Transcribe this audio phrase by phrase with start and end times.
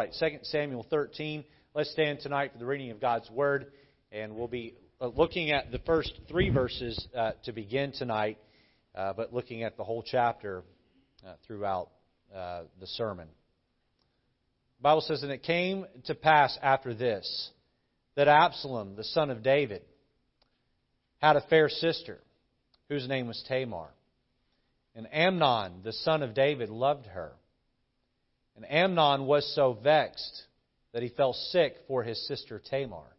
[0.00, 0.14] upright.
[0.18, 1.44] 2 Samuel 13.
[1.74, 3.66] Let's stand tonight for the reading of God's Word,
[4.10, 8.38] and we'll be uh, looking at the first three verses uh, to begin tonight,
[8.94, 10.62] uh, but looking at the whole chapter
[11.26, 11.90] uh, throughout
[12.34, 13.28] uh, the sermon.
[14.78, 17.50] The Bible says, And it came to pass after this
[18.14, 19.82] that Absalom, the son of David,
[21.18, 22.20] had a fair sister
[22.88, 23.90] whose name was Tamar.
[24.94, 27.32] And Amnon, the son of David, loved her.
[28.56, 30.44] And Amnon was so vexed
[30.92, 33.16] that he fell sick for his sister Tamar,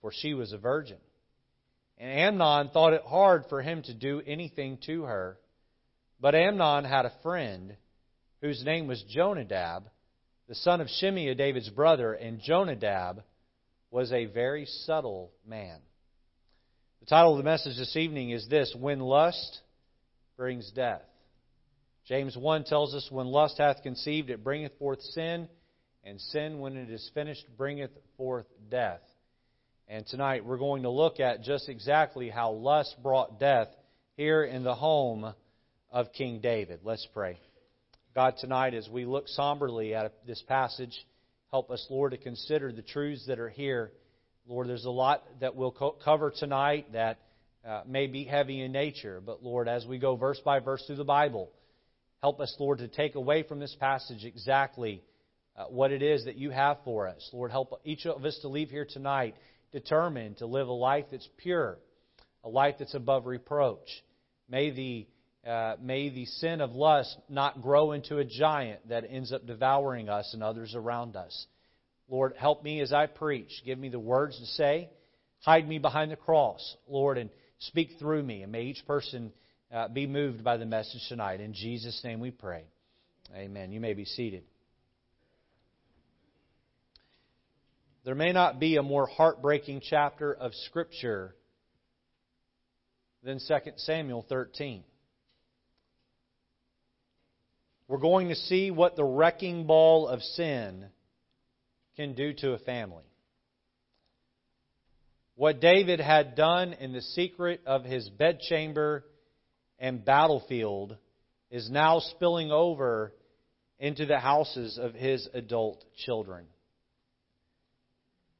[0.00, 0.98] for she was a virgin.
[1.98, 5.38] And Amnon thought it hard for him to do anything to her.
[6.20, 7.76] But Amnon had a friend
[8.40, 9.84] whose name was Jonadab,
[10.48, 13.22] the son of Shimeah, David's brother, and Jonadab
[13.90, 15.78] was a very subtle man.
[17.00, 19.60] The title of the message this evening is this When Lust
[20.36, 21.02] Brings Death.
[22.06, 25.48] James 1 tells us, When lust hath conceived, it bringeth forth sin,
[26.04, 29.00] and sin, when it is finished, bringeth forth death.
[29.88, 33.68] And tonight we're going to look at just exactly how lust brought death
[34.16, 35.32] here in the home
[35.90, 36.80] of King David.
[36.84, 37.38] Let's pray.
[38.14, 40.94] God, tonight as we look somberly at this passage,
[41.50, 43.92] help us, Lord, to consider the truths that are here.
[44.46, 47.18] Lord, there's a lot that we'll co- cover tonight that
[47.66, 50.96] uh, may be heavy in nature, but Lord, as we go verse by verse through
[50.96, 51.50] the Bible,
[52.24, 55.02] help us, Lord, to take away from this passage exactly
[55.58, 57.28] uh, what it is that you have for us.
[57.34, 59.34] Lord, help each of us to leave here tonight
[59.72, 61.76] determined to live a life that's pure,
[62.42, 63.90] a life that's above reproach.
[64.48, 65.06] May the
[65.46, 70.08] uh, may the sin of lust not grow into a giant that ends up devouring
[70.08, 71.46] us and others around us.
[72.08, 73.50] Lord, help me as I preach.
[73.66, 74.88] Give me the words to say.
[75.40, 77.28] Hide me behind the cross, Lord, and
[77.58, 78.40] speak through me.
[78.40, 79.30] And may each person
[79.74, 81.40] uh, be moved by the message tonight.
[81.40, 82.64] In Jesus' name we pray.
[83.34, 83.72] Amen.
[83.72, 84.44] You may be seated.
[88.04, 91.34] There may not be a more heartbreaking chapter of Scripture
[93.24, 94.84] than 2 Samuel 13.
[97.88, 100.86] We're going to see what the wrecking ball of sin
[101.96, 103.04] can do to a family.
[105.34, 109.04] What David had done in the secret of his bedchamber
[109.78, 110.96] and battlefield
[111.50, 113.12] is now spilling over
[113.78, 116.46] into the houses of his adult children.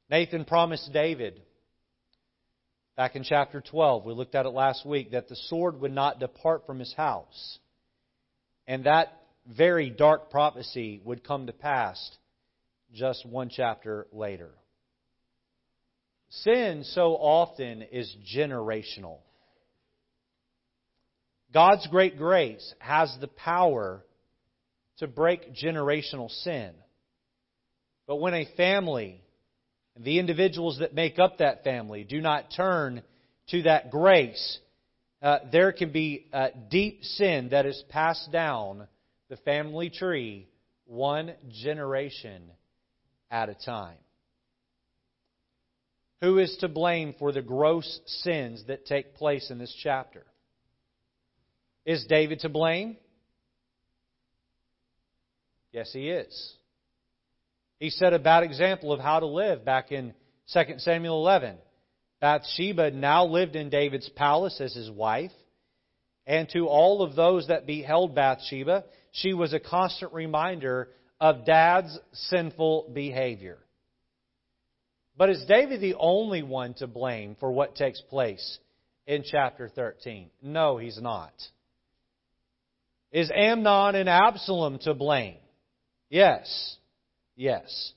[0.09, 1.41] Nathan promised David
[2.95, 6.19] back in chapter 12, we looked at it last week, that the sword would not
[6.19, 7.59] depart from his house.
[8.67, 9.09] And that
[9.45, 12.11] very dark prophecy would come to pass
[12.93, 14.51] just one chapter later.
[16.29, 19.19] Sin so often is generational.
[21.55, 24.03] God's great grace has the power
[24.97, 26.71] to break generational sin.
[28.07, 29.21] But when a family
[29.97, 33.01] the individuals that make up that family do not turn
[33.47, 34.59] to that grace,
[35.21, 36.27] uh, there can be
[36.69, 38.85] deep sin that is passed down
[39.29, 40.49] the family tree
[40.83, 42.51] one generation
[43.31, 43.95] at a time.
[46.19, 50.25] Who is to blame for the gross sins that take place in this chapter?
[51.85, 52.97] Is David to blame?
[55.71, 56.53] Yes, he is.
[57.79, 60.13] He set a bad example of how to live back in
[60.53, 61.57] 2 Samuel 11.
[62.21, 65.33] Bathsheba now lived in David's palace as his wife.
[66.25, 71.99] And to all of those that beheld Bathsheba, she was a constant reminder of dad's
[72.13, 73.57] sinful behavior.
[75.17, 78.59] But is David the only one to blame for what takes place
[79.05, 80.29] in chapter 13?
[80.41, 81.33] No, he's not.
[83.15, 85.37] Is Amnon and Absalom to blame?
[86.09, 86.75] Yes.
[87.37, 87.93] Yes.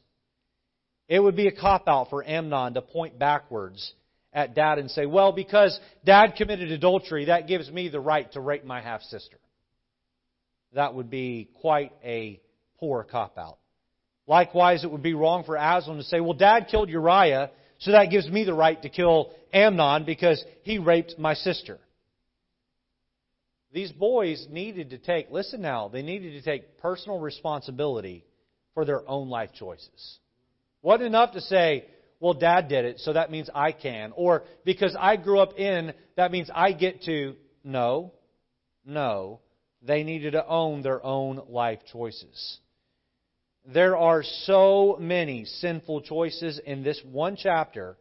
[1.08, 3.94] It would be a cop out for Amnon to point backwards
[4.32, 8.40] at dad and say, well, because dad committed adultery, that gives me the right to
[8.40, 9.38] rape my half sister.
[10.74, 12.40] That would be quite a
[12.78, 13.58] poor cop out.
[14.28, 18.12] Likewise, it would be wrong for Absalom to say, well, dad killed Uriah, so that
[18.12, 21.81] gives me the right to kill Amnon because he raped my sister.
[23.73, 28.25] These boys needed to take, listen now, they needed to take personal responsibility
[28.75, 30.19] for their own life choices.
[30.82, 31.87] Wasn't enough to say,
[32.20, 34.12] well, dad did it, so that means I can.
[34.17, 37.37] Or because I grew up in, that means I get to.
[37.62, 38.12] No.
[38.85, 39.41] No.
[39.82, 42.59] They needed to own their own life choices.
[43.67, 47.99] There are so many sinful choices in this one chapter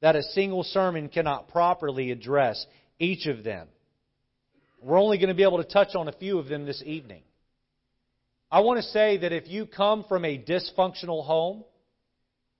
[0.00, 2.66] that a single sermon cannot properly address
[2.98, 3.68] each of them.
[4.80, 7.22] We're only going to be able to touch on a few of them this evening.
[8.50, 11.64] I want to say that if you come from a dysfunctional home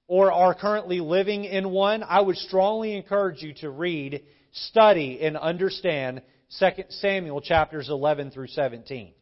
[0.06, 5.36] or are currently living in one, I would strongly encourage you to read, study, and
[5.36, 6.22] understand
[6.58, 9.12] 2 Samuel chapters 11 through 17.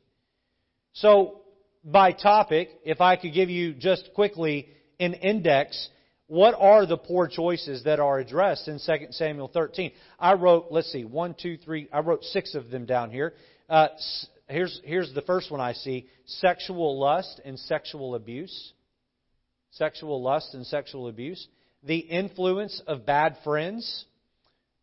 [0.95, 1.43] So,
[1.85, 5.89] by topic, if I could give you just quickly an index,
[6.29, 9.93] what are the poor choices that are addressed in 2 Samuel 13?
[10.19, 13.35] I wrote, let's see, one, two, three, I wrote six of them down here.
[13.69, 13.89] Uh,
[14.49, 18.73] here's, here's the first one I see sexual lust and sexual abuse.
[19.73, 21.47] Sexual lust and sexual abuse.
[21.85, 24.07] The influence of bad friends.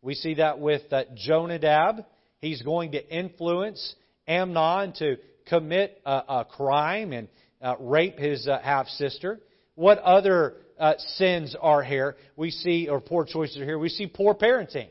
[0.00, 2.06] We see that with uh, Jonadab.
[2.38, 3.94] He's going to influence
[4.26, 5.16] Amnon to
[5.46, 7.28] commit a, a crime and
[7.60, 9.40] uh, rape his uh, half sister.
[9.74, 12.16] What other uh, sins are here?
[12.36, 13.78] We see, or poor choices are here.
[13.78, 14.88] We see poor parenting.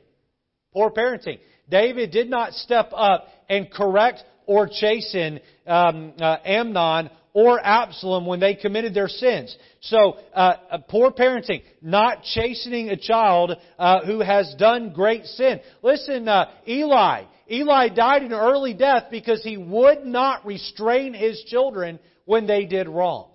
[0.73, 1.39] Poor parenting.
[1.69, 8.39] David did not step up and correct or chasten um, uh, Amnon or Absalom when
[8.39, 9.55] they committed their sins.
[9.81, 15.59] So, uh, uh, poor parenting, not chastening a child uh, who has done great sin.
[15.81, 17.23] Listen, uh, Eli.
[17.49, 22.87] Eli died an early death because he would not restrain his children when they did
[22.87, 23.29] wrong.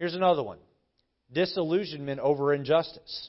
[0.00, 0.56] Here's another one
[1.30, 3.28] disillusionment over injustice.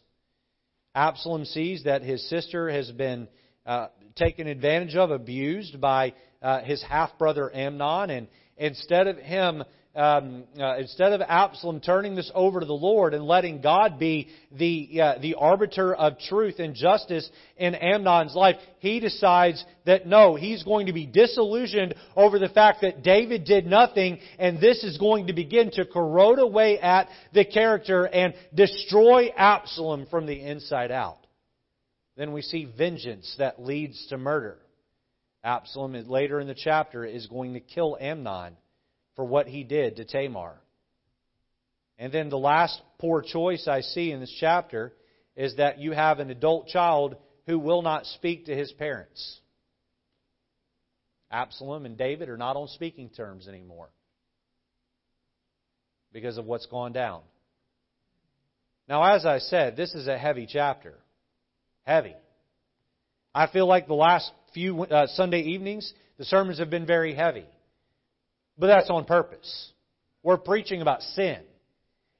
[0.96, 3.28] Absalom sees that his sister has been
[3.66, 9.66] uh, taken advantage of, abused by uh, his half brother Amnon, and instead of him
[9.94, 14.30] um, uh, instead of Absalom turning this over to the Lord and letting God be
[14.50, 20.36] the uh, the arbiter of truth and justice in Amnon's life, he decides that no,
[20.36, 24.98] he's going to be disillusioned over the fact that David did nothing, and this is
[24.98, 30.92] going to begin to corrode away at the character and destroy Absalom from the inside
[30.92, 31.18] out.
[32.16, 34.58] Then we see vengeance that leads to murder.
[35.44, 38.56] Absalom, later in the chapter, is going to kill Amnon
[39.16, 40.60] for what he did to Tamar.
[41.98, 44.94] And then the last poor choice I see in this chapter
[45.36, 47.16] is that you have an adult child
[47.46, 49.40] who will not speak to his parents.
[51.32, 53.90] Absalom and David are not on speaking terms anymore
[56.12, 57.22] because of what's gone down.
[58.90, 60.96] Now, as I said, this is a heavy chapter.
[61.84, 62.16] Heavy.
[63.34, 67.46] I feel like the last few uh, Sunday evenings, the sermons have been very heavy.
[68.58, 69.72] But that's on purpose.
[70.24, 71.40] We're preaching about sin.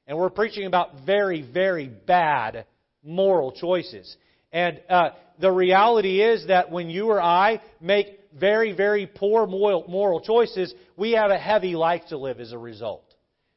[0.06, 2.66] And we're preaching about very, very bad
[3.04, 4.16] moral choices.
[4.52, 10.20] And uh, the reality is that when you or I make very, very poor moral
[10.20, 13.04] choices, we have a heavy life to live as a result.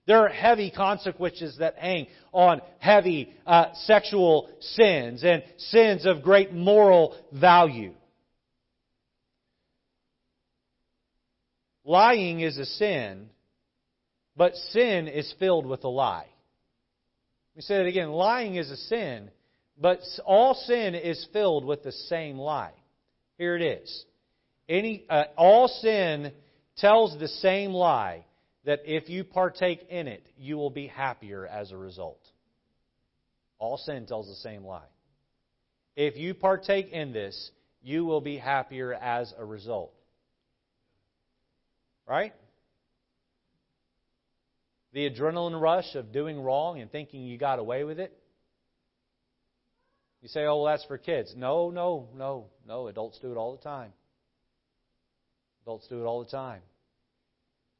[0.07, 6.53] There are heavy consequences that hang on heavy uh, sexual sins and sins of great
[6.53, 7.93] moral value.
[11.85, 13.29] Lying is a sin,
[14.35, 16.27] but sin is filled with a lie.
[17.53, 18.09] Let me say it again.
[18.09, 19.29] Lying is a sin,
[19.79, 22.73] but all sin is filled with the same lie.
[23.37, 24.05] Here it is.
[24.67, 26.33] Any, uh, all sin
[26.77, 28.25] tells the same lie
[28.65, 32.19] that if you partake in it, you will be happier as a result.
[33.59, 34.87] All sin tells the same lie.
[35.95, 39.93] If you partake in this, you will be happier as a result.
[42.07, 42.33] Right?
[44.93, 48.17] The adrenaline rush of doing wrong and thinking you got away with it.
[50.21, 51.33] You say, oh, well, that's for kids.
[51.35, 52.87] No, no, no, no.
[52.87, 53.91] Adults do it all the time.
[55.63, 56.61] Adults do it all the time.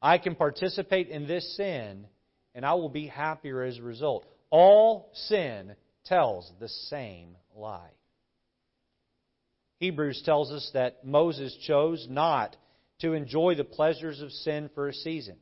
[0.02, 2.06] I can participate in this sin
[2.54, 4.26] and I will be happier as a result.
[4.50, 7.90] All sin tells the same lie.
[9.78, 12.56] Hebrews tells us that Moses chose not
[13.00, 15.36] to enjoy the pleasures of sin for a season.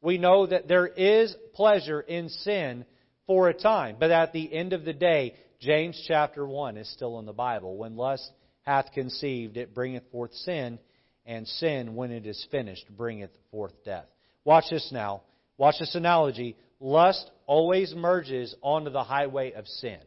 [0.00, 2.84] We know that there is pleasure in sin
[3.26, 7.18] for a time, but at the end of the day, James chapter 1 is still
[7.20, 7.76] in the Bible.
[7.76, 8.28] When lust
[8.62, 10.78] hath conceived, it bringeth forth sin,
[11.24, 14.06] and sin, when it is finished, bringeth forth death.
[14.44, 15.22] Watch this now.
[15.56, 16.56] Watch this analogy.
[16.80, 20.00] Lust always merges onto the highway of sin.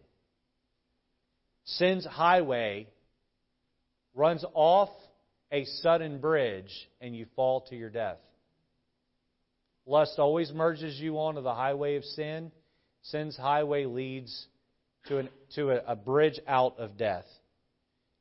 [1.64, 2.88] Sin's highway
[4.14, 4.90] runs off
[5.52, 6.72] a sudden bridge
[7.02, 8.18] and you fall to your death.
[9.86, 12.52] Lust always merges you onto the highway of sin.
[13.04, 14.48] Sin's highway leads
[15.08, 17.26] to, an, to a, a bridge out of death.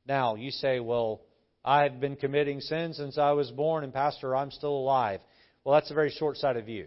[0.07, 1.21] Now, you say, well,
[1.63, 5.19] I've been committing sin since I was born, and Pastor, I'm still alive.
[5.63, 6.85] Well, that's a very short sighted view.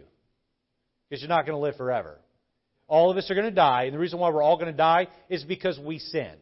[1.08, 2.18] Because you're not going to live forever.
[2.86, 4.76] All of us are going to die, and the reason why we're all going to
[4.76, 6.32] die is because we sin.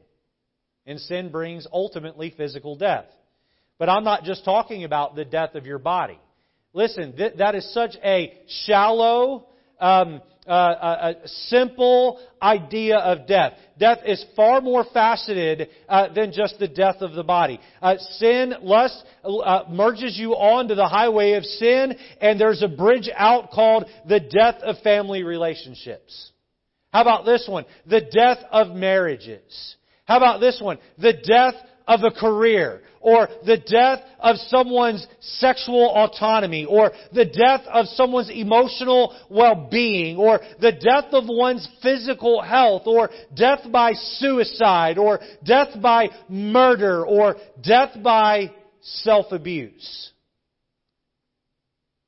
[0.84, 3.06] And sin brings ultimately physical death.
[3.78, 6.18] But I'm not just talking about the death of your body.
[6.72, 9.46] Listen, th- that is such a shallow,
[9.80, 13.54] um, uh, a, simple idea of death.
[13.78, 17.60] Death is far more faceted uh, than just the death of the body.
[17.82, 23.10] Uh, sin, lust, uh, merges you onto the highway of sin, and there's a bridge
[23.16, 26.30] out called the death of family relationships.
[26.92, 27.66] How about this one?
[27.86, 29.76] The death of marriages.
[30.04, 30.78] How about this one?
[30.98, 31.54] The death
[31.86, 38.30] of a career, or the death of someone's sexual autonomy, or the death of someone's
[38.30, 45.80] emotional well-being, or the death of one's physical health, or death by suicide, or death
[45.80, 50.10] by murder, or death by self-abuse.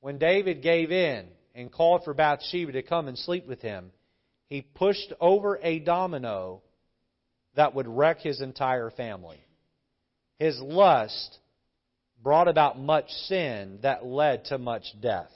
[0.00, 3.92] When David gave in and called for Bathsheba to come and sleep with him,
[4.49, 6.62] he pushed over a domino
[7.54, 9.40] that would wreck his entire family.
[10.38, 11.38] His lust
[12.23, 15.30] brought about much sin that led to much death.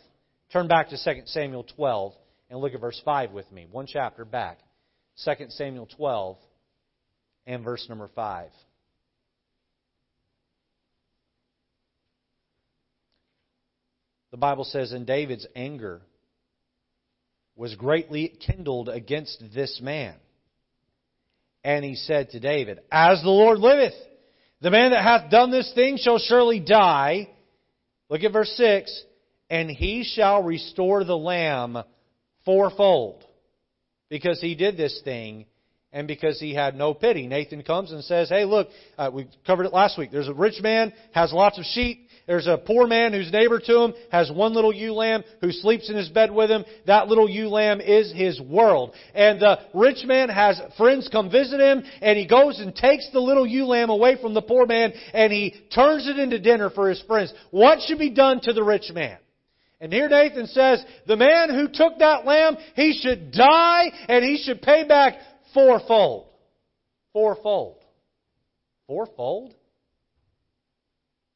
[0.53, 2.13] Turn back to 2 Samuel 12
[2.51, 3.67] and look at verse 5 with me.
[3.71, 4.59] One chapter back.
[5.25, 6.37] 2 Samuel 12
[7.47, 8.51] and verse number 5.
[14.31, 16.01] The Bible says, In David's anger
[17.55, 20.15] was greatly kindled against this man.
[21.65, 23.95] And he said to David, As the Lord liveth,
[24.63, 27.29] the man that hath done this thing shall surely die.
[28.09, 29.05] Look at verse 6.
[29.51, 31.79] And he shall restore the lamb
[32.45, 33.25] fourfold.
[34.09, 35.47] Because he did this thing
[35.93, 37.27] and because he had no pity.
[37.27, 40.11] Nathan comes and says, Hey, look, uh, we covered it last week.
[40.11, 42.09] There's a rich man, has lots of sheep.
[42.33, 45.91] There's a poor man who's neighbor to him, has one little ewe lamb who sleeps
[45.91, 46.65] in his bed with him.
[46.87, 48.95] That little ewe lamb is his world.
[49.15, 53.21] And the rich man has friends come visit him, and he goes and takes the
[53.21, 56.89] little ewe lamb away from the poor man, and he turns it into dinner for
[56.89, 57.35] his friends.
[57.51, 59.19] What should be done to the rich man?
[59.79, 64.43] And here Nathan says, the man who took that lamb, he should die, and he
[64.43, 65.17] should pay back
[65.53, 66.29] fourfold.
[67.13, 67.77] Fourfold.
[68.87, 69.53] Fourfold?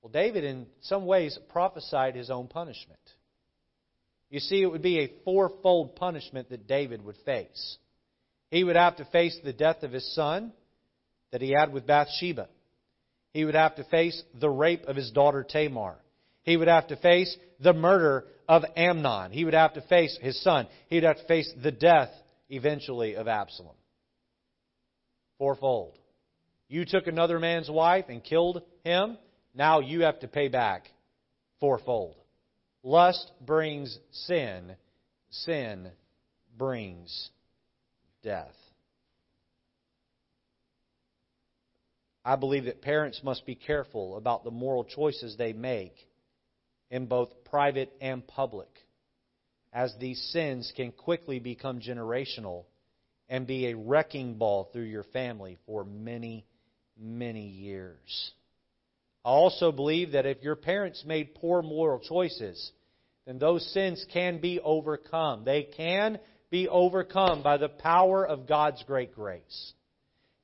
[0.07, 3.01] Well, David, in some ways, prophesied his own punishment.
[4.31, 7.79] You see, it would be a fourfold punishment that David would face.
[8.53, 10.53] He would have to face the death of his son
[11.33, 12.49] that he had with Bathsheba.
[13.33, 15.97] He would have to face the rape of his daughter Tamar.
[16.45, 19.33] He would have to face the murder of Amnon.
[19.33, 20.69] He would have to face his son.
[20.87, 22.11] He would have to face the death,
[22.49, 23.75] eventually, of Absalom.
[25.39, 25.99] Fourfold.
[26.69, 29.19] You took another man's wife and killed him.
[29.57, 30.91] Now you have to pay back
[31.61, 32.17] fourfold.
[32.83, 34.77] Lust brings sin,
[35.31, 35.91] sin
[36.59, 37.31] brings
[38.23, 38.55] death.
[42.23, 45.95] I believe that parents must be careful about the moral choices they make
[46.91, 48.69] in both private and public,
[49.73, 52.65] as these sins can quickly become generational
[53.29, 56.45] and be a wrecking ball through your family for many,
[56.99, 58.33] many years.
[59.27, 62.71] I also believe that if your parents made poor moral choices,
[63.27, 65.43] then those sins can be overcome.
[65.45, 69.73] They can be overcome by the power of God's great grace.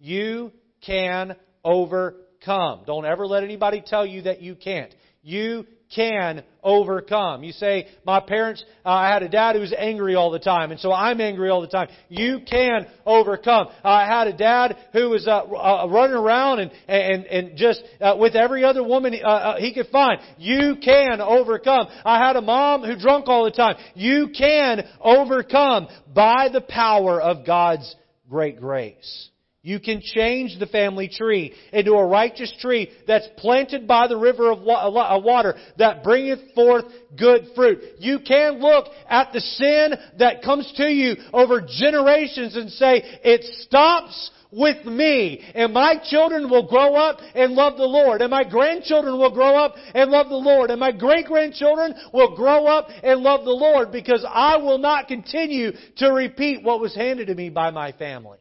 [0.00, 0.50] You
[0.84, 2.82] can overcome.
[2.84, 4.92] Don't ever let anybody tell you that you can't.
[5.22, 7.42] You can overcome.
[7.42, 10.70] You say, my parents, uh, I had a dad who was angry all the time,
[10.70, 11.88] and so I'm angry all the time.
[12.08, 13.68] You can overcome.
[13.84, 17.82] Uh, I had a dad who was uh, uh, running around and, and, and just
[18.00, 20.20] uh, with every other woman uh, he could find.
[20.38, 21.88] You can overcome.
[22.04, 23.76] I had a mom who drunk all the time.
[23.94, 27.94] You can overcome by the power of God's
[28.28, 29.28] great grace.
[29.64, 34.50] You can change the family tree into a righteous tree that's planted by the river
[34.50, 37.78] of water that bringeth forth good fruit.
[37.98, 43.44] You can look at the sin that comes to you over generations and say, it
[43.60, 45.40] stops with me.
[45.54, 48.20] And my children will grow up and love the Lord.
[48.20, 50.70] And my grandchildren will grow up and love the Lord.
[50.72, 55.06] And my great grandchildren will grow up and love the Lord because I will not
[55.06, 58.38] continue to repeat what was handed to me by my family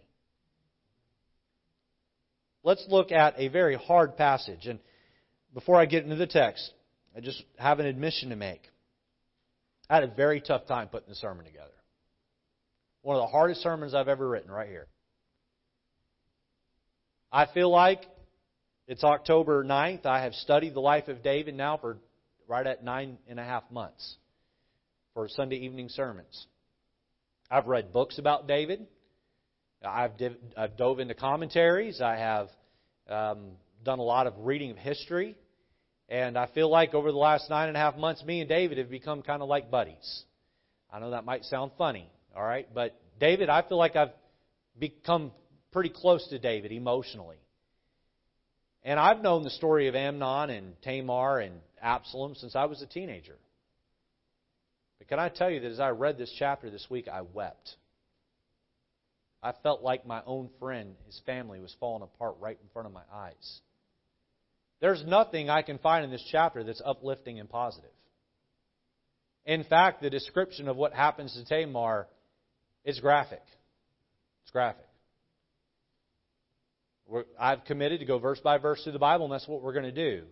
[2.63, 4.68] let's look at a very hard passage.
[4.68, 4.80] And
[5.53, 6.72] before I get into the text,
[7.15, 8.62] I just have an admission to make.
[9.89, 11.68] I had a very tough time putting the sermon together.
[13.01, 14.88] One of the hardest sermons I've ever written, right here.
[17.32, 18.06] I feel like
[18.88, 20.06] it's October 9th.
[20.06, 21.98] I have studied the life of David now for
[22.48, 24.18] right at nine and a half months
[25.13, 26.48] for Sunday evening sermons.
[27.50, 28.88] I've read books about David.
[29.84, 32.02] I've, div- I've dove into commentaries.
[32.02, 32.50] I have
[33.10, 33.52] um,
[33.84, 35.36] done a lot of reading of history.
[36.10, 38.78] And I feel like over the last nine and a half months, me and David
[38.78, 40.24] have become kind of like buddies.
[40.92, 42.68] I know that might sound funny, all right?
[42.74, 44.12] But David, I feel like I've
[44.78, 45.32] become
[45.72, 47.38] pretty close to David emotionally.
[48.84, 52.88] And I've known the story of Amnon and Tamar and Absalom since I was a
[52.88, 53.38] teenager.
[54.98, 57.76] But can I tell you that as I read this chapter this week, I wept.
[59.44, 62.94] I felt like my own friend, his family, was falling apart right in front of
[62.94, 63.62] my eyes.
[64.82, 67.90] There's nothing I can find in this chapter that's uplifting and positive.
[69.46, 72.08] In fact, the description of what happens to Tamar
[72.84, 73.42] is graphic.
[74.44, 74.86] It's graphic.
[77.08, 79.74] We're, I've committed to go verse by verse through the Bible, and that's what we're
[79.74, 80.24] going to do.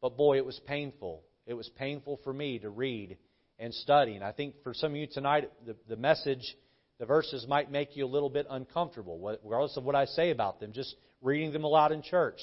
[0.00, 1.22] But boy, it was painful.
[1.46, 3.18] It was painful for me to read
[3.58, 4.14] and study.
[4.14, 6.56] And I think for some of you tonight, the, the message,
[7.02, 10.60] the verses might make you a little bit uncomfortable, regardless of what I say about
[10.60, 10.72] them.
[10.72, 12.38] Just reading them aloud in church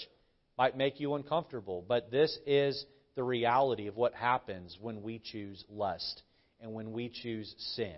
[0.58, 1.82] might make you uncomfortable.
[1.88, 2.86] But this is
[3.16, 6.24] the reality of what happens when we choose lust
[6.60, 7.96] and when we choose sin.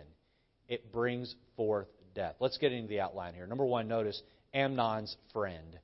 [0.67, 2.35] It brings forth death.
[2.39, 3.47] Let's get into the outline here.
[3.47, 4.21] Number one, notice
[4.53, 5.79] Amnon's friend.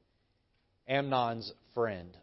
[0.88, 2.15] Amnon's friend.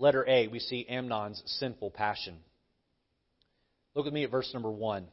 [0.00, 2.38] Letter A, we see Amnon's sinful passion.
[3.94, 5.06] Look at me at verse number 1.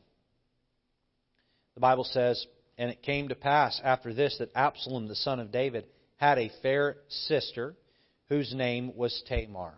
[1.73, 2.43] The Bible says,
[2.77, 6.51] And it came to pass after this that Absalom, the son of David, had a
[6.61, 7.75] fair sister
[8.29, 9.77] whose name was Tamar.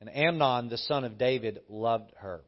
[0.00, 2.40] And Amnon, the son of David, loved her.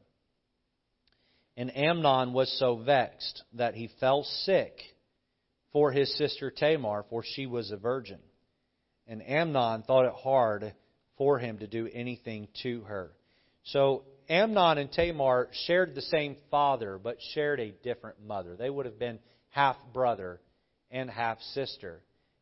[1.56, 4.80] And Amnon was so vexed that he fell sick
[5.72, 8.18] for his sister Tamar, for she was a virgin.
[9.06, 10.74] And Amnon thought it hard
[11.18, 13.10] for him to do anything to her.
[13.64, 18.56] So Amnon and Tamar shared the same father, but shared a different mother.
[18.56, 19.18] They would have been
[19.50, 20.40] half brother
[20.90, 22.00] and half sister.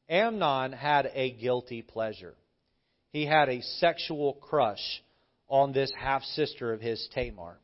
[0.09, 2.35] Amnon had a guilty pleasure.
[3.11, 5.03] He had a sexual crush
[5.49, 7.59] on this half sister of his, Tamar.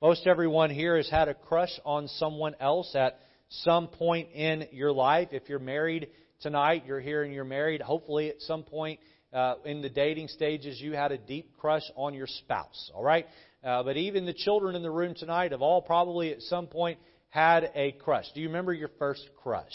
[0.00, 4.92] Most everyone here has had a crush on someone else at some point in your
[4.92, 5.28] life.
[5.32, 6.08] If you're married
[6.40, 7.82] tonight, you're here and you're married.
[7.82, 9.00] Hopefully, at some point
[9.32, 12.90] uh, in the dating stages, you had a deep crush on your spouse.
[12.94, 13.26] All right?
[13.62, 16.98] Uh, but even the children in the room tonight have all probably at some point
[17.28, 18.24] had a crush.
[18.34, 19.72] Do you remember your first crush?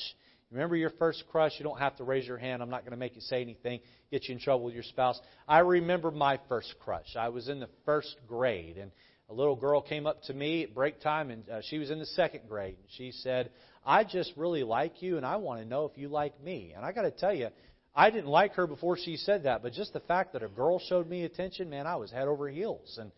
[0.51, 1.53] Remember your first crush?
[1.57, 2.61] You don't have to raise your hand.
[2.61, 3.79] I'm not going to make you say anything,
[4.11, 5.19] get you in trouble with your spouse.
[5.47, 7.15] I remember my first crush.
[7.17, 8.91] I was in the first grade, and
[9.29, 11.99] a little girl came up to me at break time, and uh, she was in
[11.99, 12.77] the second grade.
[12.77, 13.49] And she said,
[13.85, 16.73] I just really like you, and I want to know if you like me.
[16.75, 17.49] And I got to tell you,
[17.95, 20.79] I didn't like her before she said that, but just the fact that a girl
[20.79, 22.99] showed me attention, man, I was head over heels.
[22.99, 23.12] And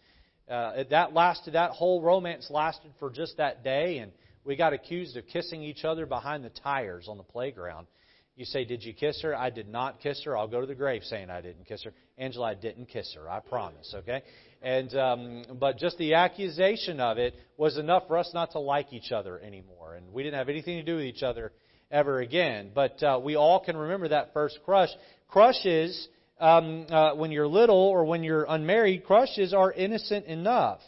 [0.48, 4.12] uh, that lasted, that whole romance lasted for just that day, and
[4.46, 7.88] we got accused of kissing each other behind the tires on the playground.
[8.36, 9.36] You say, Did you kiss her?
[9.36, 10.38] I did not kiss her.
[10.38, 11.92] I'll go to the grave saying I didn't kiss her.
[12.20, 13.28] Angela, I didn't kiss her.
[13.28, 14.22] I promise, okay?
[14.62, 18.94] And um, but just the accusation of it was enough for us not to like
[18.94, 21.52] each other anymore, and we didn't have anything to do with each other
[21.91, 22.71] ever again.
[22.73, 24.89] But uh, we all can remember that first crush.
[25.28, 26.08] Crushes,
[26.39, 30.80] um, uh, when you're little or when you're unmarried, crushes are innocent enough.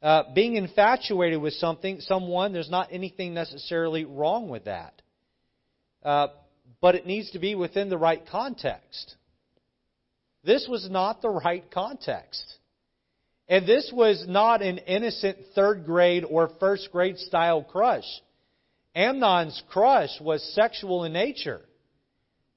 [0.00, 5.02] Uh, being infatuated with something, someone, there's not anything necessarily wrong with that.
[6.04, 6.28] Uh,
[6.80, 9.16] but it needs to be within the right context.
[10.44, 12.44] This was not the right context.
[13.48, 18.04] And this was not an innocent third grade or first grade style crush.
[18.98, 21.60] Amnon's crush was sexual in nature.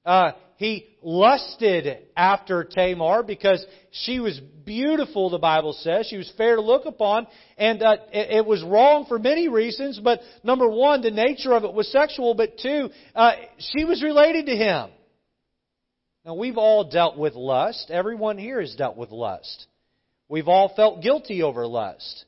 [0.04, 6.06] Uh, he lusted after Tamar because she was beautiful, the Bible says.
[6.08, 10.00] She was fair to look upon, and uh, it, it, was wrong for many reasons.
[10.02, 14.46] But number one, the nature of it was sexual, but two, uh, she was related
[14.46, 14.90] to him.
[16.24, 17.90] Now, we've all dealt with lust.
[17.90, 19.66] Everyone here has dealt with lust.
[20.28, 22.24] We've all felt guilty over lust.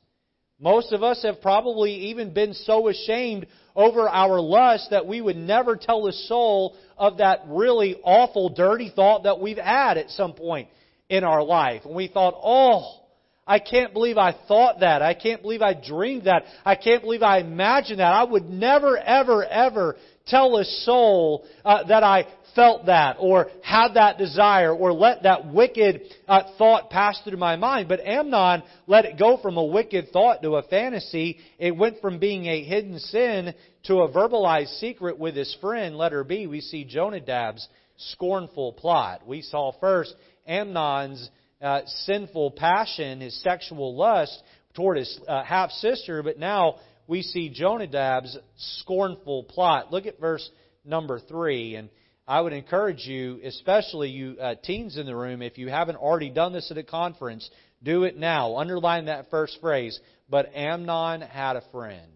[0.59, 5.35] Most of us have probably even been so ashamed over our lust that we would
[5.35, 10.33] never tell a soul of that really awful, dirty thought that we've had at some
[10.33, 10.69] point
[11.09, 11.83] in our life.
[11.85, 13.01] And we thought, oh,
[13.47, 15.01] I can't believe I thought that.
[15.01, 16.45] I can't believe I dreamed that.
[16.65, 18.11] I can't believe I imagined that.
[18.11, 23.93] I would never, ever, ever tell a soul uh, that I felt that or had
[23.95, 27.87] that desire or let that wicked uh, thought pass through my mind.
[27.87, 31.37] But Amnon let it go from a wicked thought to a fantasy.
[31.59, 33.53] It went from being a hidden sin
[33.83, 35.97] to a verbalized secret with his friend.
[35.97, 39.27] Letter B, we see Jonadab's scornful plot.
[39.27, 40.15] We saw first
[40.47, 41.29] Amnon's
[41.61, 44.41] uh, sinful passion, his sexual lust
[44.75, 46.75] toward his uh, half sister, but now
[47.07, 49.91] we see Jonadab's scornful plot.
[49.91, 50.49] Look at verse
[50.83, 51.75] number three.
[51.75, 51.89] And
[52.27, 56.29] I would encourage you, especially you uh, teens in the room, if you haven't already
[56.29, 57.49] done this at a conference,
[57.83, 58.57] do it now.
[58.57, 59.99] Underline that first phrase.
[60.29, 62.11] But Amnon had a friend.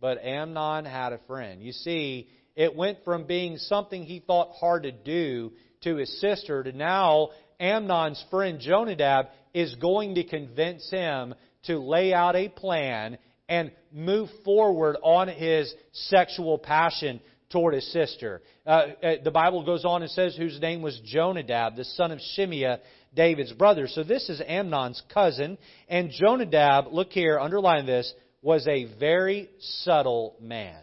[0.00, 1.62] But Amnon had a friend.
[1.62, 6.62] You see, it went from being something he thought hard to do to his sister
[6.62, 7.28] to now
[7.64, 13.16] Amnon's friend Jonadab is going to convince him to lay out a plan
[13.48, 18.42] and move forward on his sexual passion toward his sister.
[18.66, 18.68] Uh,
[19.02, 22.80] uh, the Bible goes on and says whose name was Jonadab, the son of Shimeah,
[23.14, 23.86] David's brother.
[23.88, 25.56] So this is Amnon's cousin.
[25.88, 30.82] And Jonadab, look here, underline this, was a very subtle man.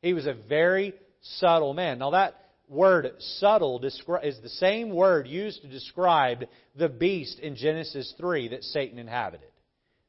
[0.00, 1.98] He was a very subtle man.
[1.98, 2.36] Now that
[2.72, 8.64] word subtle is the same word used to describe the beast in Genesis 3 that
[8.64, 9.48] Satan inhabited.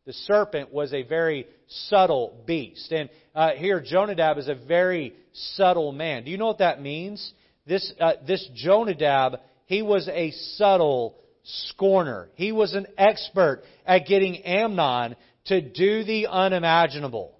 [0.06, 2.91] The serpent was a very subtle beast.
[2.91, 6.26] And uh, here, Jonadab is a very subtle man.
[6.26, 7.34] Do you know what that means?
[7.65, 12.30] This, uh, this Jonadab, he was a subtle scorner.
[12.36, 17.38] He was an expert at getting Amnon to do the unimaginable.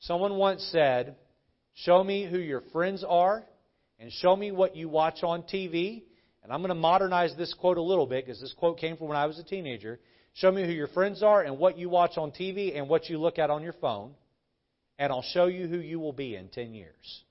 [0.00, 1.16] Someone once said,
[1.74, 3.44] Show me who your friends are
[3.98, 6.02] and show me what you watch on TV.
[6.42, 9.08] And I'm going to modernize this quote a little bit because this quote came from
[9.08, 9.98] when I was a teenager.
[10.34, 13.18] Show me who your friends are and what you watch on TV and what you
[13.18, 14.12] look at on your phone.
[14.98, 17.22] And I'll show you who you will be in 10 years.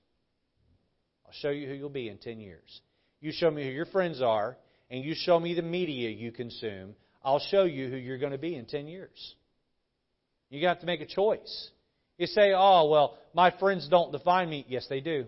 [1.26, 2.80] I'll show you who you'll be in 10 years.
[3.20, 4.56] You show me who your friends are
[4.90, 6.94] and you show me the media you consume.
[7.22, 9.34] I'll show you who you're going to be in 10 years.
[10.50, 11.70] You have to make a choice.
[12.18, 14.64] You say, oh, well, my friends don't define me.
[14.68, 15.26] Yes, they do.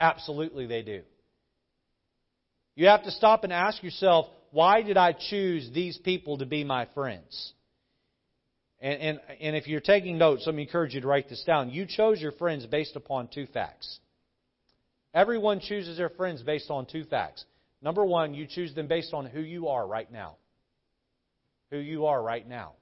[0.00, 1.02] Absolutely, they do.
[2.74, 6.64] You have to stop and ask yourself, why did I choose these people to be
[6.64, 7.52] my friends?
[8.80, 11.70] And, and, and if you're taking notes, let me encourage you to write this down.
[11.70, 13.98] You chose your friends based upon two facts.
[15.12, 17.44] Everyone chooses their friends based on two facts.
[17.82, 20.36] Number one, you choose them based on who you are right now.
[21.70, 22.72] Who you are right now.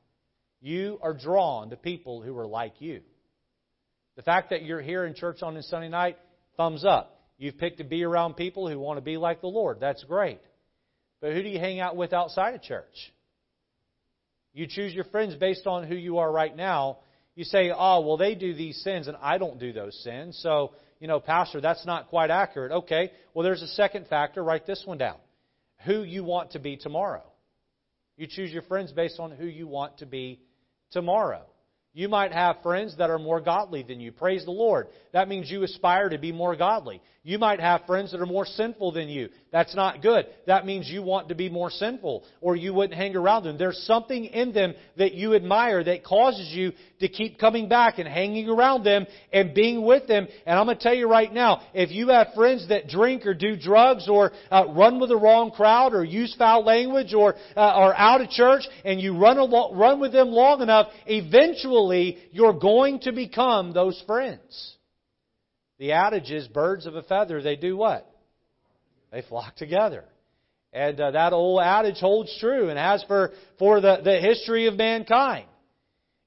[0.60, 3.00] You are drawn to people who are like you.
[4.16, 6.18] The fact that you're here in church on this Sunday night,
[6.58, 7.18] thumbs up.
[7.38, 9.78] You've picked to be around people who want to be like the Lord.
[9.80, 10.40] That's great.
[11.22, 13.14] But who do you hang out with outside of church?
[14.52, 16.98] You choose your friends based on who you are right now.
[17.34, 20.38] You say, oh, well, they do these sins and I don't do those sins.
[20.42, 22.72] So, you know, Pastor, that's not quite accurate.
[22.72, 24.42] Okay, well, there's a second factor.
[24.42, 25.16] Write this one down.
[25.86, 27.22] Who you want to be tomorrow.
[28.16, 30.40] You choose your friends based on who you want to be
[30.90, 31.42] tomorrow.
[31.98, 34.12] You might have friends that are more godly than you.
[34.12, 34.86] Praise the Lord.
[35.12, 37.02] That means you aspire to be more godly.
[37.28, 39.28] You might have friends that are more sinful than you.
[39.52, 40.24] That's not good.
[40.46, 43.58] That means you want to be more sinful or you wouldn't hang around them.
[43.58, 48.08] There's something in them that you admire that causes you to keep coming back and
[48.08, 50.26] hanging around them and being with them.
[50.46, 53.34] And I'm going to tell you right now, if you have friends that drink or
[53.34, 57.60] do drugs or uh, run with the wrong crowd or use foul language or uh,
[57.60, 62.58] are out of church and you run, along, run with them long enough, eventually you're
[62.58, 64.77] going to become those friends.
[65.78, 68.10] The adage is birds of a feather, they do what?
[69.10, 70.04] They flock together.
[70.72, 74.74] And uh, that old adage holds true and has for, for the, the history of
[74.74, 75.46] mankind.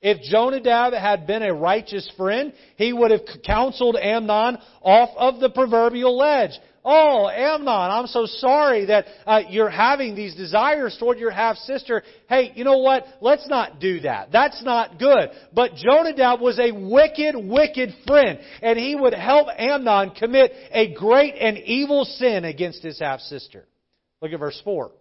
[0.02, 5.52] If Jonadab had been a righteous friend, he would have counseled Amnon off of the
[5.52, 6.52] proverbial ledge.
[6.84, 12.02] Oh, Amnon, I'm so sorry that uh, you're having these desires toward your half sister.
[12.28, 13.06] Hey, you know what?
[13.22, 14.32] Let's not do that.
[14.32, 15.30] That's not good.
[15.54, 21.36] But Jonadab was a wicked, wicked friend, and he would help Amnon commit a great
[21.36, 23.66] and evil sin against his half sister.
[24.20, 24.92] Look at verse 4.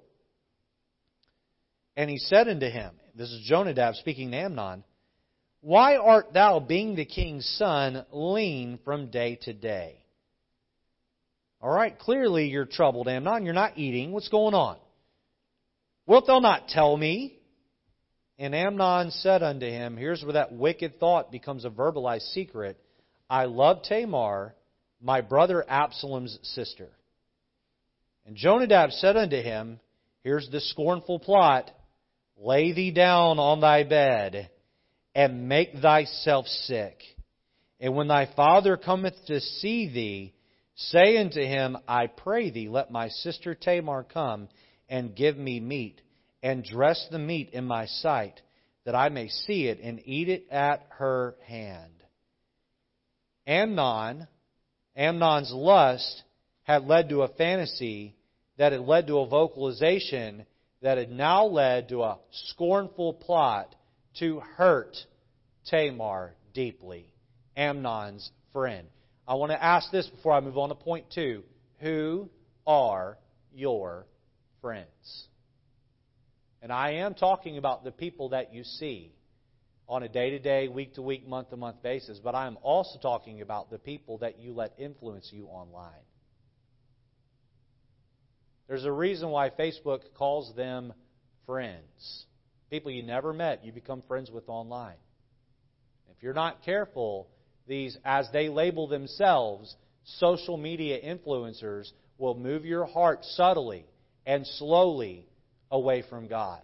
[1.96, 4.84] And he said unto him, This is Jonadab speaking to Amnon,
[5.62, 9.99] Why art thou, being the king's son, lean from day to day?
[11.62, 13.44] All right, clearly you're troubled, Amnon.
[13.44, 14.12] You're not eating.
[14.12, 14.78] What's going on?
[16.06, 17.38] Wilt thou not tell me?
[18.38, 22.78] And Amnon said unto him, Here's where that wicked thought becomes a verbalized secret.
[23.28, 24.54] I love Tamar,
[25.02, 26.88] my brother Absalom's sister.
[28.26, 29.78] And Jonadab said unto him,
[30.24, 31.70] Here's the scornful plot
[32.38, 34.48] Lay thee down on thy bed,
[35.14, 36.96] and make thyself sick.
[37.78, 40.34] And when thy father cometh to see thee,
[40.88, 44.48] Say unto him, I pray thee, let my sister Tamar come
[44.88, 46.00] and give me meat,
[46.42, 48.40] and dress the meat in my sight,
[48.84, 51.92] that I may see it and eat it at her hand.
[53.46, 54.26] Amnon,
[54.96, 56.22] Amnon's lust
[56.62, 58.16] had led to a fantasy
[58.56, 60.46] that had led to a vocalization
[60.80, 63.74] that had now led to a scornful plot
[64.18, 64.96] to hurt
[65.66, 67.12] Tamar deeply,
[67.54, 68.88] Amnon's friend.
[69.26, 71.44] I want to ask this before I move on to point two.
[71.80, 72.28] Who
[72.66, 73.18] are
[73.52, 74.06] your
[74.60, 75.28] friends?
[76.62, 79.12] And I am talking about the people that you see
[79.88, 82.58] on a day to day, week to week, month to month basis, but I am
[82.62, 85.90] also talking about the people that you let influence you online.
[88.68, 90.92] There's a reason why Facebook calls them
[91.44, 92.26] friends.
[92.70, 94.94] People you never met, you become friends with online.
[96.16, 97.26] If you're not careful,
[97.70, 99.74] these, as they label themselves,
[100.18, 103.86] social media influencers will move your heart subtly
[104.26, 105.26] and slowly
[105.70, 106.60] away from God.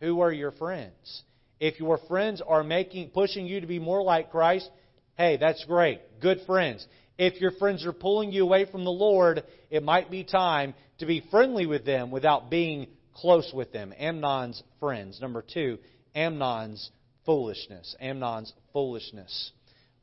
[0.00, 1.22] Who are your friends?
[1.60, 4.68] If your friends are making pushing you to be more like Christ,
[5.16, 6.00] hey, that's great.
[6.20, 6.86] Good friends.
[7.16, 11.06] If your friends are pulling you away from the Lord, it might be time to
[11.06, 13.94] be friendly with them without being close with them.
[13.96, 15.20] Amnon's friends.
[15.20, 15.78] Number two,
[16.14, 16.90] Amnon's
[17.24, 17.94] foolishness.
[18.00, 19.52] Amnon's foolishness.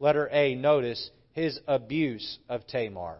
[0.01, 3.19] Letter A, notice his abuse of Tamar.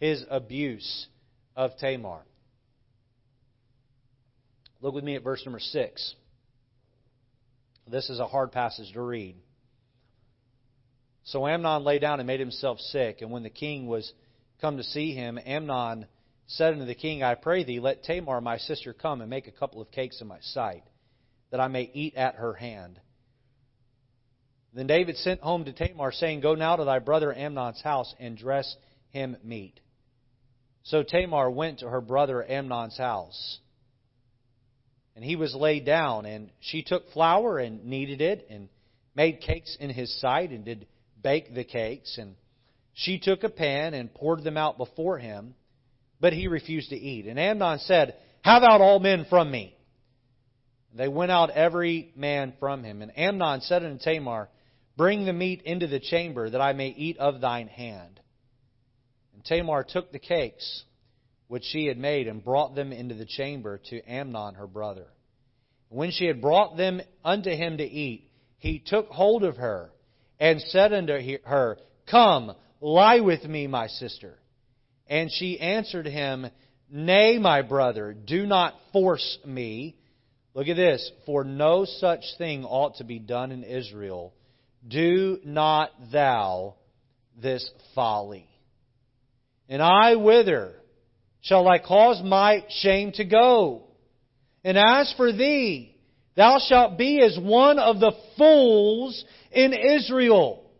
[0.00, 1.06] His abuse
[1.54, 2.22] of Tamar.
[4.80, 6.14] Look with me at verse number 6.
[7.86, 9.36] This is a hard passage to read.
[11.22, 14.12] So Amnon lay down and made himself sick, and when the king was
[14.60, 16.06] come to see him, Amnon
[16.48, 19.52] said unto the king, I pray thee, let Tamar my sister come and make a
[19.52, 20.82] couple of cakes in my sight,
[21.52, 22.98] that I may eat at her hand.
[24.72, 28.36] Then David sent home to Tamar, saying, Go now to thy brother Amnon's house and
[28.36, 28.76] dress
[29.10, 29.80] him meat.
[30.84, 33.58] So Tamar went to her brother Amnon's house.
[35.16, 38.68] And he was laid down, and she took flour and kneaded it, and
[39.14, 40.86] made cakes in his sight, and did
[41.20, 42.16] bake the cakes.
[42.16, 42.36] And
[42.94, 45.54] she took a pan and poured them out before him,
[46.20, 47.26] but he refused to eat.
[47.26, 49.76] And Amnon said, Have out all men from me.
[50.94, 53.02] They went out every man from him.
[53.02, 54.48] And Amnon said unto Tamar,
[55.00, 58.20] Bring the meat into the chamber, that I may eat of thine hand.
[59.32, 60.84] And Tamar took the cakes
[61.48, 65.06] which she had made and brought them into the chamber to Amnon her brother.
[65.88, 69.90] And when she had brought them unto him to eat, he took hold of her
[70.38, 71.78] and said unto her,
[72.10, 74.38] Come, lie with me, my sister.
[75.06, 76.46] And she answered him,
[76.90, 79.96] Nay, my brother, do not force me.
[80.52, 81.10] Look at this.
[81.24, 84.34] For no such thing ought to be done in Israel
[84.86, 86.74] do not thou
[87.40, 88.48] this folly.
[89.68, 90.72] And I whither
[91.42, 93.84] shall I cause my shame to go?
[94.64, 95.96] And as for thee,
[96.36, 100.70] thou shalt be as one of the fools in Israel.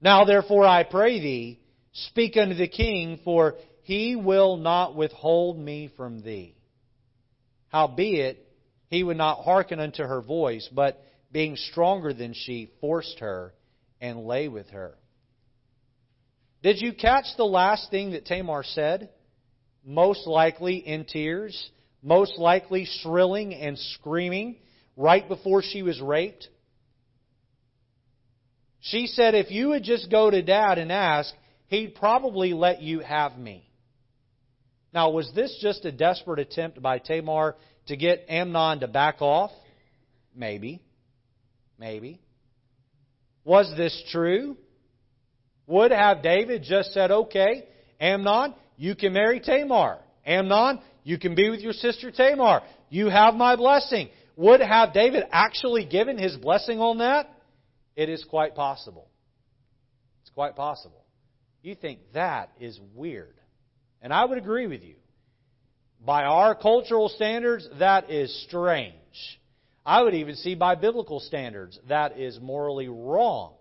[0.00, 1.60] Now therefore I pray thee,
[1.92, 6.56] speak unto the king, for he will not withhold me from thee.
[7.68, 8.42] Howbeit,
[8.88, 11.00] he would not hearken unto her voice, but
[11.32, 13.52] being stronger than she, forced her
[14.00, 14.94] and lay with her.
[16.62, 19.10] Did you catch the last thing that Tamar said?
[19.84, 21.70] Most likely in tears,
[22.02, 24.56] most likely shrilling and screaming
[24.96, 26.48] right before she was raped.
[28.80, 31.32] She said, if you would just go to dad and ask,
[31.66, 33.68] he'd probably let you have me.
[34.92, 37.56] Now, was this just a desperate attempt by Tamar
[37.88, 39.50] to get Amnon to back off?
[40.34, 40.82] Maybe.
[41.78, 42.20] Maybe.
[43.44, 44.56] Was this true?
[45.66, 47.64] Would have David just said, okay,
[48.00, 49.98] Amnon, you can marry Tamar.
[50.24, 52.62] Amnon, you can be with your sister Tamar.
[52.88, 54.08] You have my blessing.
[54.36, 57.30] Would have David actually given his blessing on that?
[57.96, 59.08] It is quite possible.
[60.22, 61.04] It's quite possible.
[61.62, 63.34] You think that is weird.
[64.02, 64.96] And I would agree with you.
[66.04, 68.94] By our cultural standards, that is strange.
[69.86, 73.54] I would even see by biblical standards that is morally wrong.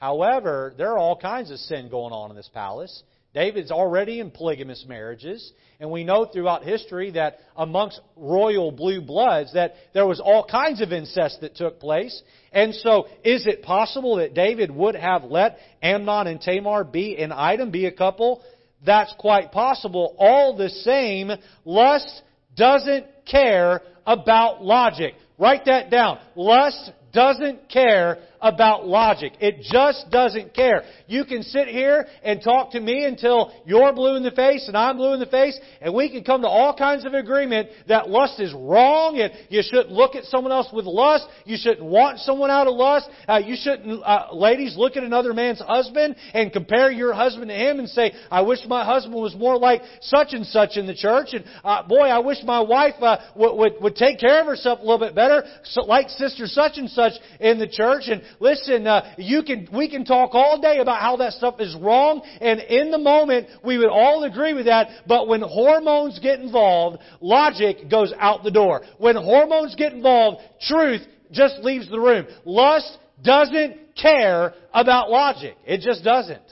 [0.00, 3.02] However, there are all kinds of sin going on in this palace.
[3.34, 9.52] David's already in polygamous marriages, and we know throughout history that amongst royal blue bloods
[9.52, 12.22] that there was all kinds of incest that took place.
[12.52, 17.32] And so, is it possible that David would have let Amnon and Tamar be an
[17.32, 18.40] item, be a couple?
[18.86, 20.14] That's quite possible.
[20.18, 21.32] All the same,
[21.64, 22.22] lust
[22.56, 25.14] doesn't care about logic.
[25.38, 26.18] Write that down.
[26.36, 29.32] Lust doesn't care about logic.
[29.40, 30.82] It just doesn't care.
[31.06, 34.76] You can sit here and talk to me until you're blue in the face and
[34.76, 38.10] I'm blue in the face, and we can come to all kinds of agreement that
[38.10, 41.26] lust is wrong and you shouldn't look at someone else with lust.
[41.46, 43.08] You shouldn't want someone out of lust.
[43.26, 47.54] Uh, you shouldn't, uh, ladies, look at another man's husband and compare your husband to
[47.54, 50.94] him and say, I wish my husband was more like such and such in the
[50.94, 51.28] church.
[51.32, 54.80] And uh, boy, I wish my wife uh, would, would, would take care of herself
[54.80, 58.04] a little bit better, so, like sister such and such in the church.
[58.08, 61.74] And listen, uh, you can, we can talk all day about how that stuff is
[61.80, 66.40] wrong, and in the moment, we would all agree with that, but when hormones get
[66.40, 68.82] involved, logic goes out the door.
[68.98, 72.26] When hormones get involved, truth just leaves the room.
[72.44, 75.56] Lust doesn't care about logic.
[75.64, 76.42] It just doesn't.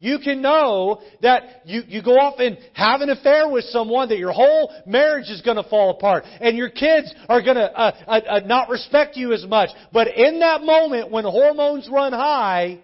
[0.00, 4.18] You can know that you, you go off and have an affair with someone that
[4.18, 7.92] your whole marriage is going to fall apart and your kids are going to uh,
[8.06, 9.70] uh, uh, not respect you as much.
[9.92, 12.80] But in that moment when hormones run high,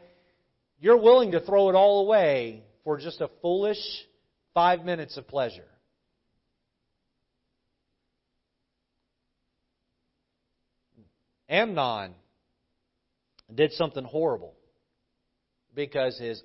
[0.79, 3.79] you're willing to throw it all away for just a foolish
[4.55, 5.65] five minutes of pleasure.
[11.49, 12.15] Amnon
[13.53, 14.55] did something horrible
[15.75, 16.41] because his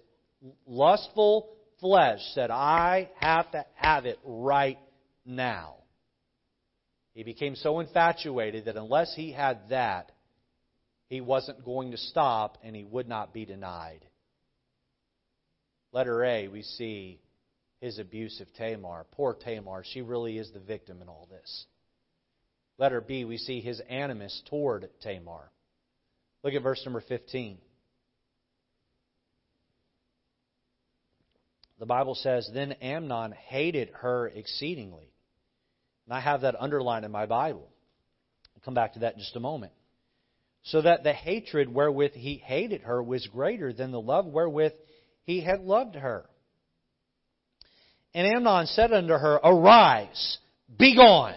[0.65, 4.80] lustful flesh said, I have to have it right
[5.26, 5.76] now.
[7.13, 10.12] He became so infatuated that unless he had that,
[11.08, 14.06] he wasn't going to stop and he would not be denied.
[15.91, 17.21] Letter A, we see
[17.80, 19.06] his abuse of Tamar.
[19.12, 21.65] Poor Tamar, she really is the victim in all this.
[22.78, 25.52] Letter B, we see his animus toward Tamar.
[26.43, 27.58] Look at verse number 15.
[31.80, 35.12] The Bible says, Then Amnon hated her exceedingly.
[36.06, 37.68] And I have that underlined in my Bible.
[38.56, 39.74] I'll come back to that in just a moment.
[40.64, 44.74] So that the hatred wherewith he hated her was greater than the love wherewith
[45.24, 46.26] he had loved her.
[48.14, 50.38] And Amnon said unto her, Arise,
[50.80, 51.36] be gone.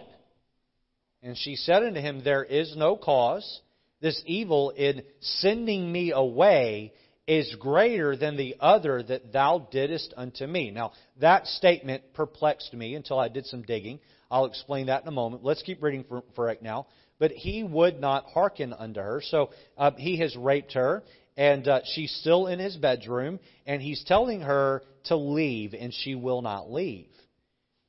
[1.23, 3.61] And she said unto him, There is no cause.
[4.01, 6.93] This evil in sending me away
[7.29, 10.71] is greater than the other that thou didst unto me.
[10.71, 14.01] Now, that statement perplexed me until I did some digging.
[14.31, 15.45] I'll explain that in a moment.
[15.45, 16.87] Let's keep reading for, for right now.
[17.19, 19.21] But he would not hearken unto her.
[19.23, 21.03] So uh, he has raped her,
[21.37, 26.15] and uh, she's still in his bedroom, and he's telling her to leave, and she
[26.15, 27.11] will not leave.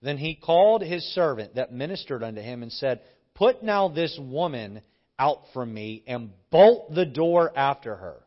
[0.01, 2.99] Then he called his servant that ministered unto him and said,
[3.35, 4.81] Put now this woman
[5.17, 8.17] out from me, and bolt the door after her.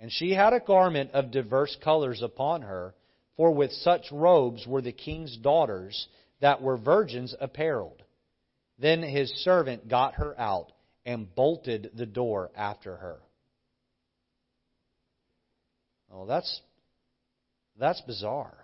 [0.00, 2.94] And she had a garment of diverse colors upon her,
[3.36, 6.08] for with such robes were the king's daughters
[6.40, 8.02] that were virgins apparelled.
[8.78, 10.72] Then his servant got her out
[11.06, 13.18] and bolted the door after her.
[16.12, 16.60] Oh, that's
[17.78, 18.56] that's bizarre.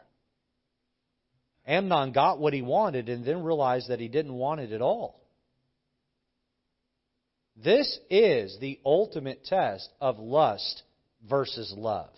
[1.66, 5.20] Amnon got what he wanted and then realized that he didn't want it at all.
[7.56, 10.82] This is the ultimate test of lust
[11.28, 12.10] versus love.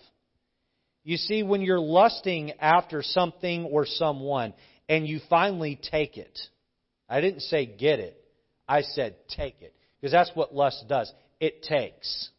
[1.03, 4.53] You see, when you're lusting after something or someone
[4.87, 6.39] and you finally take it,
[7.09, 8.17] I didn't say get it,
[8.67, 9.73] I said take it.
[9.99, 11.11] Because that's what lust does.
[11.39, 12.29] It takes,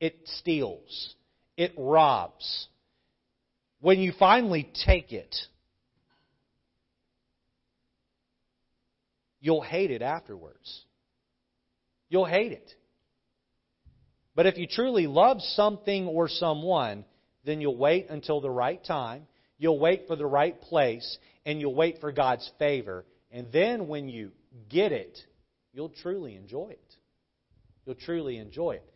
[0.00, 1.14] it steals,
[1.56, 2.68] it robs.
[3.80, 5.34] When you finally take it,
[9.40, 10.84] you'll hate it afterwards.
[12.08, 12.72] You'll hate it.
[14.36, 17.06] But if you truly love something or someone,
[17.46, 19.26] then you'll wait until the right time,
[19.58, 23.06] you'll wait for the right place, and you'll wait for God's favor.
[23.32, 24.32] And then when you
[24.68, 25.18] get it,
[25.72, 26.94] you'll truly enjoy it.
[27.86, 28.92] You'll truly enjoy it.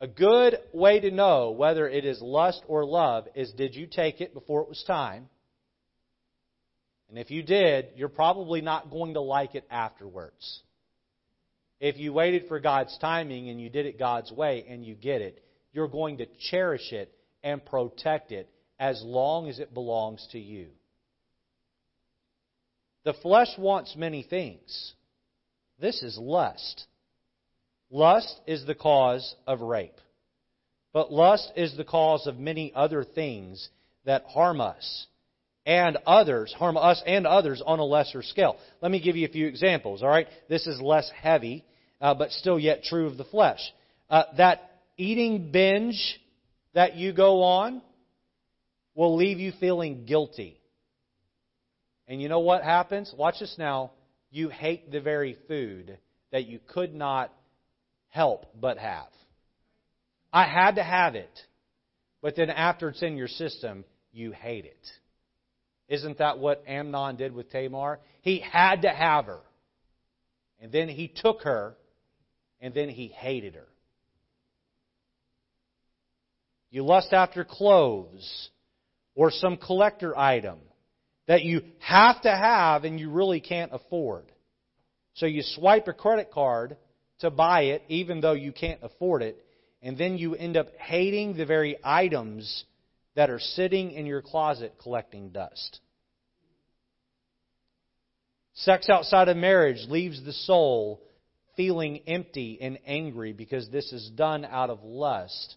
[0.00, 4.20] A good way to know whether it is lust or love is did you take
[4.20, 5.28] it before it was time?
[7.08, 10.62] And if you did, you're probably not going to like it afterwards.
[11.86, 15.20] If you waited for God's timing and you did it God's way and you get
[15.20, 20.38] it, you're going to cherish it and protect it as long as it belongs to
[20.38, 20.68] you.
[23.04, 24.94] The flesh wants many things.
[25.78, 26.86] This is lust.
[27.90, 30.00] Lust is the cause of rape.
[30.94, 33.68] But lust is the cause of many other things
[34.06, 35.06] that harm us
[35.66, 38.56] and others, harm us and others on a lesser scale.
[38.80, 40.28] Let me give you a few examples, all right?
[40.48, 41.62] This is less heavy,
[42.04, 43.60] uh, but still yet true of the flesh.
[44.10, 46.20] Uh, that eating binge
[46.74, 47.80] that you go on
[48.94, 50.60] will leave you feeling guilty.
[52.06, 53.10] And you know what happens?
[53.16, 53.92] Watch this now.
[54.30, 55.96] You hate the very food
[56.30, 57.32] that you could not
[58.08, 59.08] help but have.
[60.30, 61.40] I had to have it.
[62.20, 64.86] But then after it's in your system, you hate it.
[65.88, 67.98] Isn't that what Amnon did with Tamar?
[68.20, 69.40] He had to have her.
[70.60, 71.76] And then he took her,
[72.64, 73.68] and then he hated her.
[76.70, 78.48] You lust after clothes
[79.14, 80.58] or some collector item
[81.28, 84.32] that you have to have and you really can't afford.
[85.12, 86.78] So you swipe a credit card
[87.18, 89.44] to buy it even though you can't afford it,
[89.82, 92.64] and then you end up hating the very items
[93.14, 95.80] that are sitting in your closet collecting dust.
[98.54, 101.02] Sex outside of marriage leaves the soul
[101.56, 105.56] feeling empty and angry because this is done out of lust,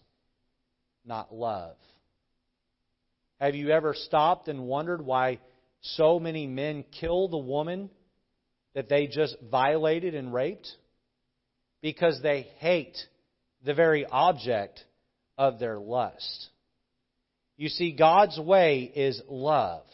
[1.04, 1.76] not love.
[3.40, 5.38] Have you ever stopped and wondered why
[5.80, 7.90] so many men kill the woman
[8.74, 10.68] that they just violated and raped?
[11.80, 12.96] Because they hate
[13.64, 14.84] the very object
[15.36, 16.48] of their lust.
[17.56, 19.84] You see, God's way is love,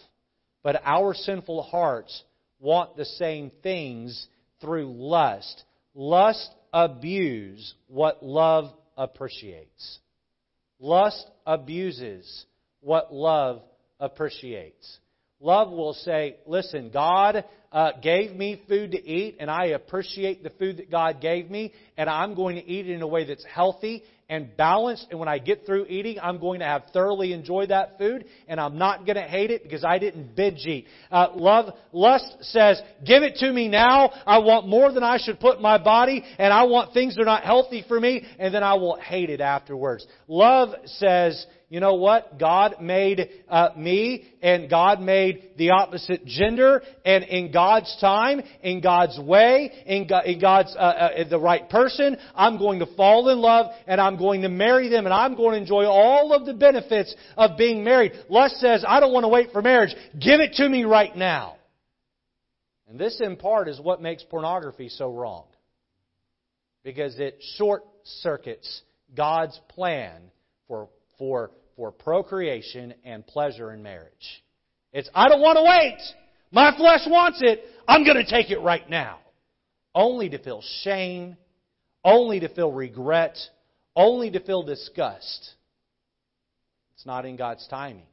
[0.63, 2.23] but our sinful hearts
[2.61, 4.27] want the same things
[4.61, 5.65] through lust.
[5.95, 9.99] Lust abuse what love appreciates.
[10.81, 12.47] Lust abuses
[12.81, 13.63] what love
[14.01, 14.99] appreciates.
[15.41, 20.51] Love will say, listen, God uh, gave me food to eat, and I appreciate the
[20.51, 23.45] food that God gave me, and I'm going to eat it in a way that's
[23.45, 25.07] healthy and balanced.
[25.11, 28.61] And when I get through eating, I'm going to have thoroughly enjoyed that food, and
[28.61, 30.87] I'm not going to hate it because I didn't binge eat.
[31.11, 34.11] Uh, love, lust says, "Give it to me now.
[34.27, 37.23] I want more than I should put in my body, and I want things that
[37.23, 41.81] are not healthy for me, and then I will hate it afterwards." Love says, you
[41.81, 42.39] know what?
[42.39, 48.81] God made uh, me, and God made the opposite gender, and in God's time, in
[48.81, 53.29] God's way, in, God, in God's uh, uh, the right person, I'm going to fall
[53.31, 56.47] in love, and I'm going to marry them, and I'm going to enjoy all of
[56.47, 58.13] the benefits of being married.
[58.29, 59.95] Lust says, I don't want to wait for marriage.
[60.13, 61.57] Give it to me right now.
[62.89, 65.47] And this, in part, is what makes pornography so wrong.
[66.85, 68.83] Because it short circuits
[69.17, 70.21] God's plan
[70.69, 70.89] for
[71.19, 74.45] for, for procreation and pleasure in marriage.
[74.93, 75.99] It's, I don't want to wait.
[76.53, 77.65] My flesh wants it.
[77.89, 79.19] I'm going to take it right now.
[79.95, 81.37] Only to feel shame,
[82.05, 83.37] only to feel regret,
[83.97, 85.55] only to feel disgust.
[86.95, 88.07] It's not in God's timing.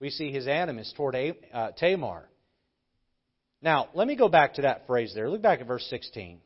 [0.00, 1.16] We see his animus toward
[1.52, 2.28] uh, Tamar.
[3.62, 5.30] Now, let me go back to that phrase there.
[5.30, 6.38] Look back at verse 16.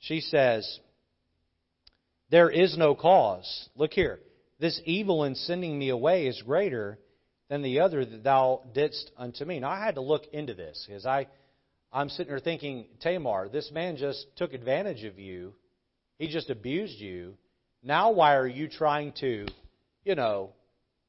[0.00, 0.78] She says,
[2.30, 3.68] There is no cause.
[3.76, 4.20] Look here.
[4.58, 6.98] This evil in sending me away is greater
[7.48, 9.60] than the other that thou didst unto me.
[9.60, 11.26] Now I had to look into this because I,
[11.92, 15.54] I'm sitting there thinking, Tamar, this man just took advantage of you.
[16.18, 17.34] He just abused you.
[17.82, 19.46] Now why are you trying to,
[20.04, 20.50] you know,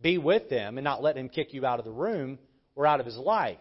[0.02, 2.38] be with him and not let him kick you out of the room
[2.76, 3.58] or out of his life?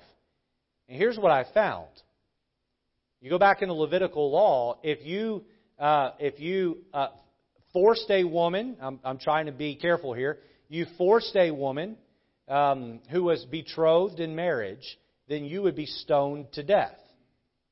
[0.88, 1.88] And here's what I found.
[3.20, 5.44] You go back into Levitical law, if you
[5.78, 7.08] uh, if you uh,
[7.76, 10.38] forced a woman, I'm, I'm trying to be careful here,
[10.70, 11.98] you forced a woman
[12.48, 14.98] um, who was betrothed in marriage,
[15.28, 16.96] then you would be stoned to death.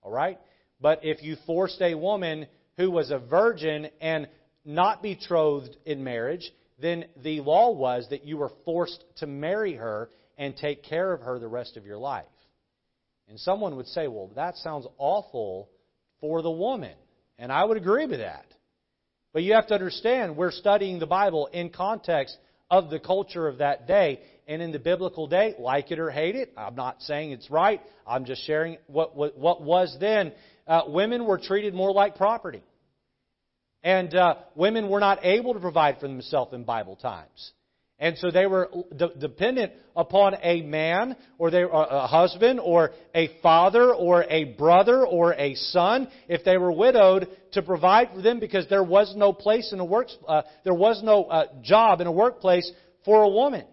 [0.02, 0.38] All right?
[0.78, 4.28] But if you forced a woman who was a virgin and
[4.62, 10.10] not betrothed in marriage, then the law was that you were forced to marry her
[10.36, 12.26] and take care of her the rest of your life.
[13.30, 15.70] And someone would say, well, that sounds awful
[16.20, 16.92] for the woman.
[17.38, 18.44] And I would agree with that.
[19.34, 22.38] But you have to understand, we're studying the Bible in context
[22.70, 24.20] of the culture of that day.
[24.46, 27.80] And in the biblical day, like it or hate it, I'm not saying it's right.
[28.06, 30.32] I'm just sharing what, what, what was then.
[30.68, 32.62] Uh, women were treated more like property.
[33.82, 37.52] And uh, women were not able to provide for themselves in Bible times.
[37.98, 38.70] And so they were
[39.18, 45.32] dependent upon a man or they, a husband or a father or a brother or
[45.34, 49.72] a son if they were widowed to provide for them because there was no place
[49.72, 52.70] in a work, uh, there was no uh, job in a workplace
[53.04, 53.64] for a woman.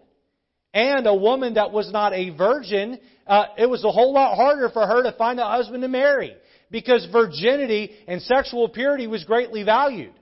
[0.72, 4.70] And a woman that was not a virgin, uh, it was a whole lot harder
[4.70, 6.34] for her to find a husband to marry
[6.70, 10.14] because virginity and sexual purity was greatly valued.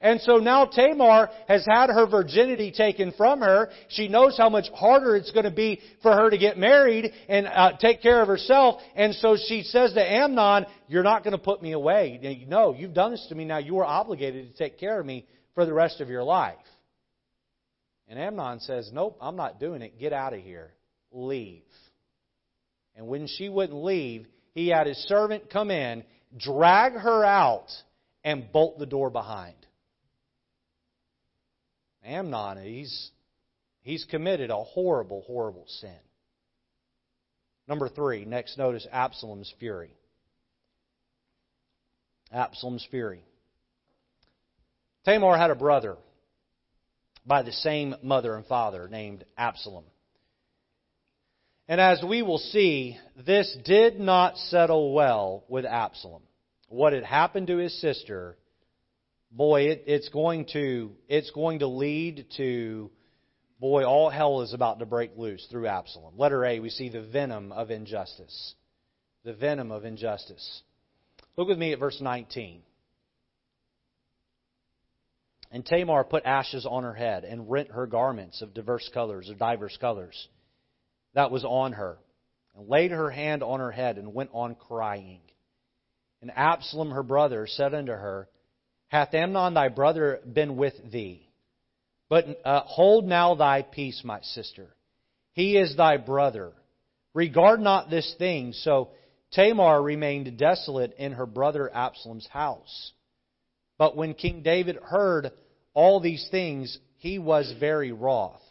[0.00, 3.68] And so now Tamar has had her virginity taken from her.
[3.88, 7.48] She knows how much harder it's going to be for her to get married and
[7.48, 8.80] uh, take care of herself.
[8.94, 12.44] And so she says to Amnon, You're not going to put me away.
[12.46, 13.44] No, you've done this to me.
[13.44, 15.26] Now you are obligated to take care of me
[15.56, 16.56] for the rest of your life.
[18.06, 19.98] And Amnon says, Nope, I'm not doing it.
[19.98, 20.70] Get out of here.
[21.10, 21.62] Leave.
[22.94, 26.04] And when she wouldn't leave, he had his servant come in,
[26.36, 27.66] drag her out,
[28.22, 29.54] and bolt the door behind.
[32.08, 33.10] Amnon, he's,
[33.82, 35.98] he's committed a horrible, horrible sin.
[37.68, 39.92] Number three, next notice Absalom's fury.
[42.32, 43.22] Absalom's fury.
[45.04, 45.96] Tamar had a brother
[47.26, 49.84] by the same mother and father named Absalom.
[51.68, 56.22] And as we will see, this did not settle well with Absalom.
[56.68, 58.36] What had happened to his sister
[59.30, 62.90] boy, it, it's going to it's going to lead to
[63.60, 66.14] boy, all hell is about to break loose through Absalom.
[66.16, 68.54] Letter A, we see the venom of injustice.
[69.24, 70.62] The venom of injustice.
[71.36, 72.62] Look with me at verse 19.
[75.50, 79.34] And Tamar put ashes on her head and rent her garments of diverse colors or
[79.34, 80.28] divers colors
[81.14, 81.98] that was on her,
[82.54, 85.20] and laid her hand on her head and went on crying.
[86.20, 88.28] And Absalom her brother said unto her,
[88.88, 91.28] Hath Amnon thy brother been with thee?
[92.08, 94.68] But uh, hold now thy peace, my sister.
[95.32, 96.52] He is thy brother.
[97.14, 98.52] Regard not this thing.
[98.52, 98.90] So
[99.32, 102.92] Tamar remained desolate in her brother Absalom's house.
[103.76, 105.30] But when King David heard
[105.74, 108.42] all these things, he was very wroth.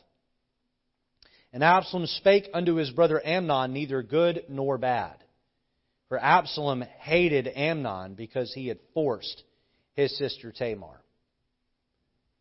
[1.52, 5.16] And Absalom spake unto his brother Amnon neither good nor bad.
[6.10, 9.44] For Absalom hated Amnon because he had forced
[9.98, 11.02] his sister Tamar.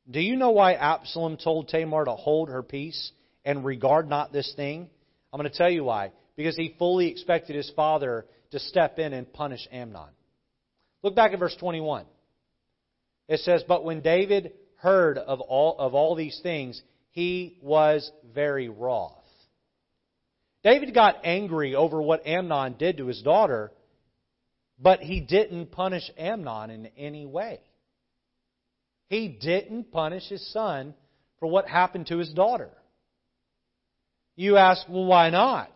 [0.08, 3.10] Do you know why Absalom told Tamar to hold her peace
[3.44, 4.88] and regard not this thing?
[5.32, 6.12] I'm going to tell you why.
[6.36, 10.10] Because he fully expected his father to step in and punish Amnon.
[11.02, 12.04] Look back at verse 21.
[13.26, 16.80] It says, But when David heard of all, of all these things,
[17.10, 19.14] he was very wroth.
[20.62, 23.72] David got angry over what Amnon did to his daughter,
[24.78, 27.60] but he didn't punish Amnon in any way.
[29.08, 30.94] He didn't punish his son
[31.38, 32.70] for what happened to his daughter.
[34.34, 35.70] You ask, well, why not?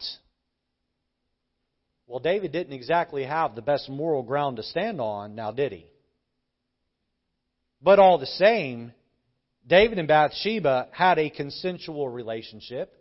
[2.07, 5.87] Well, David didn't exactly have the best moral ground to stand on, now did he?
[7.81, 8.93] But all the same,
[9.67, 12.93] David and Bathsheba had a consensual relationship.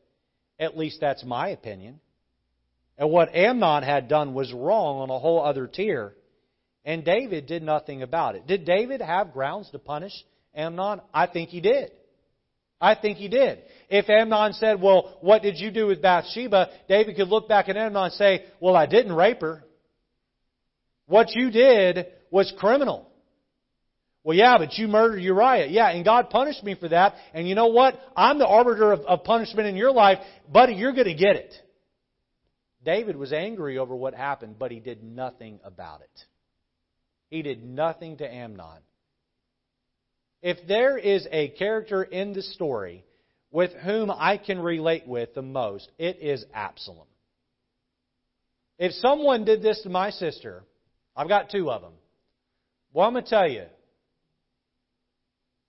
[0.60, 2.00] At least that's my opinion.
[3.00, 6.14] And what Amnon had done was wrong on a whole other tier.
[6.84, 8.45] And David did nothing about it.
[8.45, 10.12] Did David have grounds to punish
[10.54, 11.00] Amnon?
[11.14, 11.91] I think he did.
[12.82, 13.60] I think he did.
[13.89, 16.70] If Amnon said, Well, what did you do with Bathsheba?
[16.89, 19.64] David could look back at Amnon and say, Well, I didn't rape her.
[21.08, 23.10] What you did was criminal.
[24.24, 25.68] Well, yeah, but you murdered Uriah.
[25.68, 27.16] Yeah, and God punished me for that.
[27.34, 28.00] And you know what?
[28.16, 30.20] I'm the arbiter of, of punishment in your life.
[30.52, 31.54] Buddy, you're going to get it.
[32.84, 36.25] David was angry over what happened, but he did nothing about it.
[37.30, 38.82] He did nothing to Amnon.
[40.41, 43.03] If there is a character in the story
[43.51, 47.07] with whom I can relate with the most, it is Absalom.
[48.77, 50.63] If someone did this to my sister,
[51.15, 51.93] I've got two of them.
[52.93, 53.65] Well, I'm going to tell you,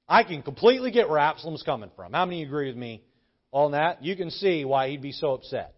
[0.09, 2.13] I can completely get where Absalom's coming from.
[2.13, 3.03] How many agree with me
[3.51, 4.05] on that?
[4.05, 5.75] You can see why he'd be so upset.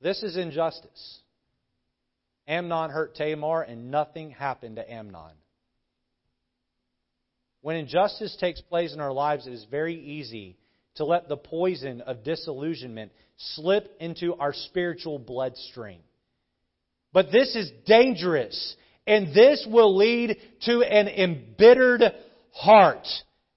[0.00, 1.20] This is injustice.
[2.46, 5.32] Amnon hurt Tamar, and nothing happened to Amnon.
[7.62, 10.56] When injustice takes place in our lives, it is very easy
[10.96, 16.00] to let the poison of disillusionment slip into our spiritual bloodstream.
[17.12, 18.76] But this is dangerous,
[19.06, 22.02] and this will lead to an embittered
[22.52, 23.06] heart.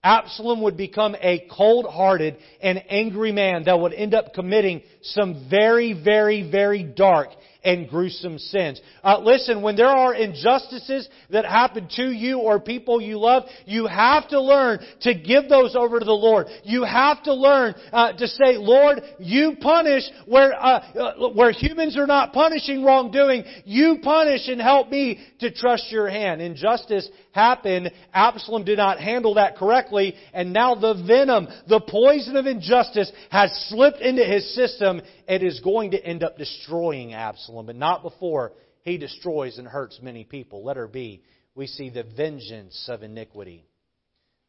[0.04, 5.47] Absalom would become a cold hearted and angry man that would end up committing some
[5.50, 7.30] very, very, very dark
[7.64, 8.80] and gruesome sins.
[9.04, 13.88] Uh, listen, when there are injustices that happen to you or people you love, you
[13.88, 16.47] have to learn to give those over to the Lord.
[16.64, 21.97] You have to learn uh, to say, Lord, you punish where uh, uh where humans
[21.97, 23.43] are not punishing wrongdoing.
[23.66, 26.41] You punish and help me to trust your hand.
[26.41, 27.10] Injustice
[27.40, 27.92] happened.
[28.14, 33.50] Absalom did not handle that correctly, and now the venom, the poison of injustice, has
[33.70, 35.02] slipped into his system.
[35.28, 40.00] It is going to end up destroying Absalom, but not before he destroys and hurts
[40.02, 40.64] many people.
[40.64, 41.24] Let her be.
[41.56, 43.66] We see the vengeance of iniquity.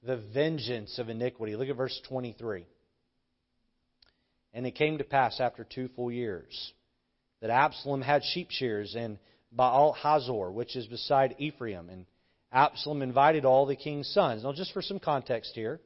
[0.03, 1.57] The vengeance of iniquity.
[1.57, 2.67] Look at verse 23.
[4.53, 6.73] And it came to pass after two full years
[7.41, 9.19] that Absalom had sheep shears in
[9.53, 12.07] Baal Hazor, which is beside Ephraim, and
[12.53, 14.43] Absalom invited all the king's sons.
[14.43, 15.81] Now, just for some context here,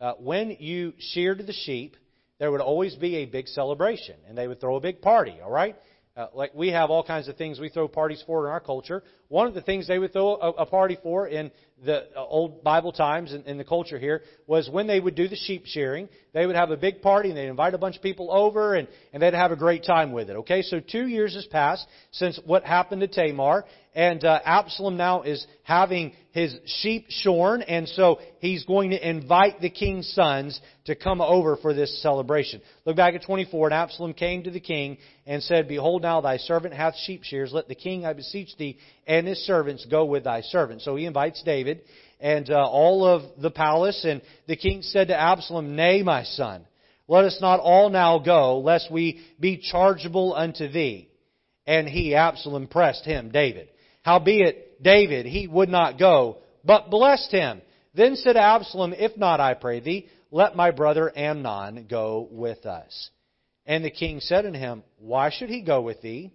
[0.00, 1.96] uh, when you sheared the sheep,
[2.38, 5.50] there would always be a big celebration, and they would throw a big party, all
[5.50, 5.76] right?
[6.14, 9.02] Uh, like we have all kinds of things we throw parties for in our culture.
[9.28, 11.50] One of the things they would throw a, a party for in
[11.82, 15.14] the uh, old Bible times and in, in the culture here was when they would
[15.14, 17.96] do the sheep shearing, they would have a big party and they'd invite a bunch
[17.96, 20.36] of people over and, and they'd have a great time with it.
[20.36, 23.64] Okay, so two years has passed since what happened to Tamar,
[23.94, 29.60] and uh, Absalom now is having his sheep shorn, and so he's going to invite
[29.60, 32.62] the king's sons to come over for this celebration.
[32.86, 36.38] Look back at 24, and Absalom came to the king and said, Behold, now thy
[36.38, 37.52] servant hath sheep shears.
[37.52, 40.80] Let the king, I beseech thee, and his servants go with thy servant.
[40.80, 41.82] So he invites David
[42.18, 46.64] and uh, all of the palace, and the king said to Absalom, Nay, my son,
[47.08, 51.10] let us not all now go, lest we be chargeable unto thee.
[51.66, 53.68] And he, Absalom, pressed him, David.
[54.02, 57.62] Howbeit, David, he would not go, but blessed him.
[57.94, 63.10] Then said Absalom, If not, I pray thee, let my brother Amnon go with us.
[63.66, 66.32] And the king said unto him, Why should he go with thee?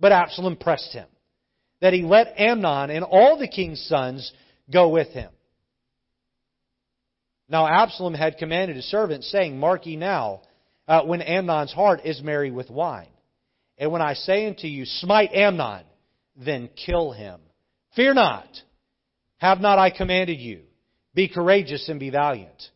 [0.00, 1.06] But Absalom pressed him,
[1.80, 4.32] that he let Amnon and all the king's sons
[4.72, 5.30] go with him.
[7.48, 10.42] Now Absalom had commanded his servants, saying, Mark ye now,
[10.88, 13.08] uh, when Amnon's heart is merry with wine.
[13.76, 15.84] And when I say unto you, Smite Amnon,
[16.36, 17.40] then kill him.
[17.96, 18.48] Fear not.
[19.38, 20.62] Have not I commanded you?
[21.14, 22.70] Be courageous and be valiant.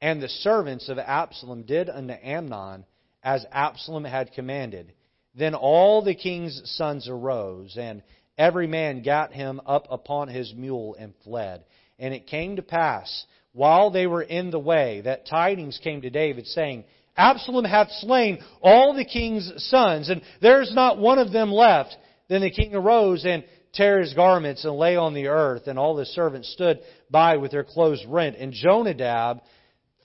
[0.00, 2.84] And the servants of Absalom did unto Amnon
[3.22, 4.92] as Absalom had commanded.
[5.34, 8.02] Then all the king's sons arose, and
[8.38, 11.64] every man gat him up upon his mule and fled.
[11.98, 16.10] And it came to pass, while they were in the way, that tidings came to
[16.10, 16.84] David, saying,
[17.16, 21.96] Absalom hath slain all the king's sons, and there is not one of them left.
[22.28, 23.44] Then the king arose and
[23.74, 27.50] tare his garments and lay on the earth, and all the servants stood by with
[27.50, 28.36] their clothes rent.
[28.38, 29.40] And Jonadab,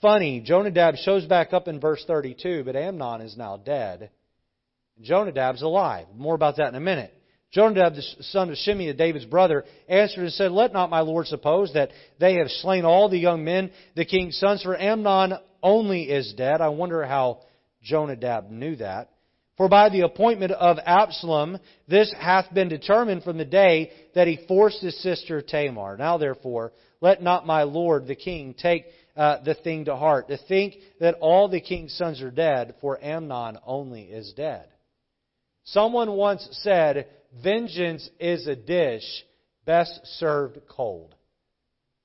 [0.02, 4.10] funny, Jonadab shows back up in verse 32, but Amnon is now dead.
[5.02, 6.08] Jonadab's alive.
[6.16, 7.14] More about that in a minute.
[7.52, 11.74] Jonadab, the son of Shimei, David's brother, answered and said, Let not my lord suppose
[11.74, 16.34] that they have slain all the young men, the king's sons, for Amnon only is
[16.34, 16.62] dead.
[16.62, 17.40] I wonder how
[17.82, 19.10] Jonadab knew that.
[19.60, 24.46] For by the appointment of Absalom, this hath been determined from the day that he
[24.48, 25.98] forced his sister Tamar.
[25.98, 28.86] Now therefore, let not my lord the king take
[29.18, 33.04] uh, the thing to heart, to think that all the king's sons are dead, for
[33.04, 34.66] Amnon only is dead.
[35.66, 37.08] Someone once said,
[37.44, 39.26] Vengeance is a dish
[39.66, 41.14] best served cold.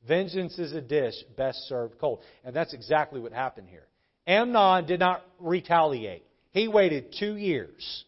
[0.08, 2.18] Vengeance is a dish best served cold.
[2.44, 3.86] And that's exactly what happened here.
[4.26, 6.24] Amnon did not retaliate.
[6.54, 8.04] He waited two years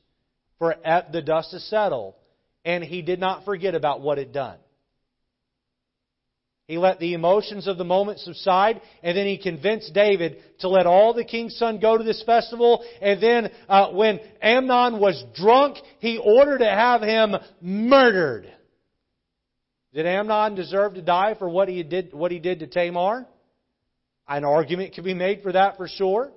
[0.60, 0.76] for
[1.12, 2.16] the dust to settle,
[2.64, 4.56] and he did not forget about what had done.
[6.68, 10.86] He let the emotions of the moment subside, and then he convinced David to let
[10.86, 12.84] all the king's son go to this festival.
[13.02, 18.52] And then, uh, when Amnon was drunk, he ordered to have him murdered.
[19.92, 23.26] Did Amnon deserve to die for what he did, what he did to Tamar?
[24.28, 26.30] An argument can be made for that for sure.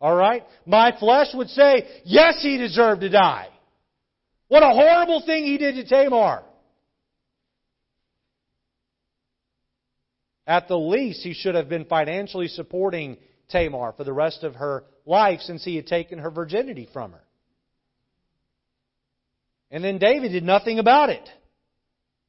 [0.00, 0.44] Alright?
[0.66, 3.48] My flesh would say, yes, he deserved to die.
[4.48, 6.42] What a horrible thing he did to Tamar.
[10.46, 13.16] At the least, he should have been financially supporting
[13.48, 17.22] Tamar for the rest of her life since he had taken her virginity from her.
[19.70, 21.28] And then David did nothing about it.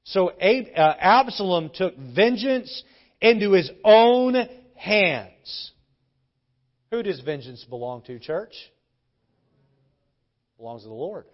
[0.06, 2.84] So uh, Absalom took vengeance
[3.22, 4.36] into his own
[4.76, 5.72] hands.
[6.92, 8.54] Who does vengeance belong to, church?
[10.58, 11.26] Belongs to the Lord.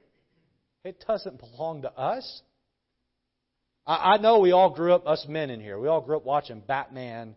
[0.83, 2.41] It doesn't belong to us.
[3.85, 6.25] I, I know we all grew up, us men in here, we all grew up
[6.25, 7.35] watching Batman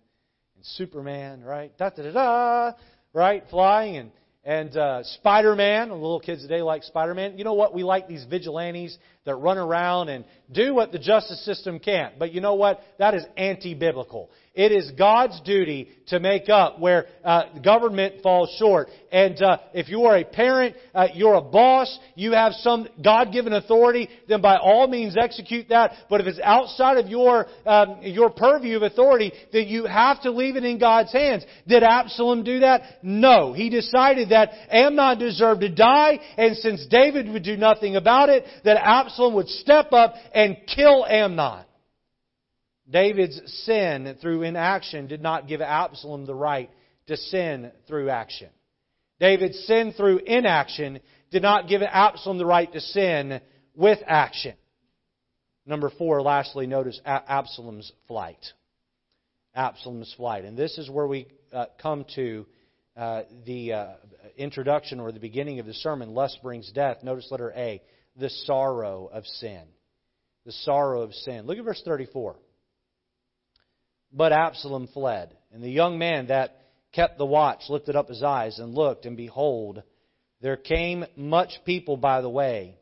[0.55, 1.77] and Superman, right?
[1.79, 2.73] Da da da da,
[3.13, 3.45] right?
[3.51, 4.11] Flying and
[4.47, 5.91] and uh, Spider Man.
[5.91, 7.37] Little kids today like Spider Man.
[7.37, 7.75] You know what?
[7.75, 12.17] We like these vigilantes that run around and do what the justice system can't.
[12.19, 12.81] But you know what?
[12.99, 14.31] That is anti biblical.
[14.57, 18.89] It is God's duty to make up where uh, government falls short.
[19.13, 23.53] And uh, if you are a parent, uh, you're a boss, you have some God-given
[23.53, 25.93] authority, then by all means execute that.
[26.09, 30.31] But if it's outside of your um, your purview of authority, then you have to
[30.31, 31.45] leave it in God's hands.
[31.69, 32.81] Did Absalom do that?
[33.03, 33.53] No.
[33.53, 38.45] He decided that Amnon deserved to die, and since David would do nothing about it,
[38.65, 41.66] that Absalom would step up and kill Amnon.
[42.89, 46.71] David's sin through inaction did not give Absalom the right
[47.09, 48.49] to sin through action.
[49.19, 53.41] David's sin through inaction did not give Absalom the right to sin
[53.75, 54.55] with action.
[55.65, 58.45] Number four, lastly, notice Absalom's flight.
[59.55, 60.45] Absalom's flight.
[60.45, 62.47] And this is where we uh, come to
[62.97, 63.87] uh, the uh,
[64.37, 66.15] introduction or the beginning of the sermon.
[66.15, 67.03] Lust brings death.
[67.03, 67.83] Notice letter A,
[68.17, 69.63] the sorrow of sin.
[70.45, 71.47] The sorrow of sin.
[71.47, 72.37] Look at verse 34.
[74.17, 75.37] But Absalom fled.
[75.53, 76.57] And the young man that
[76.93, 79.83] kept the watch lifted up his eyes and looked, and behold,
[80.41, 82.77] there came much people by the way.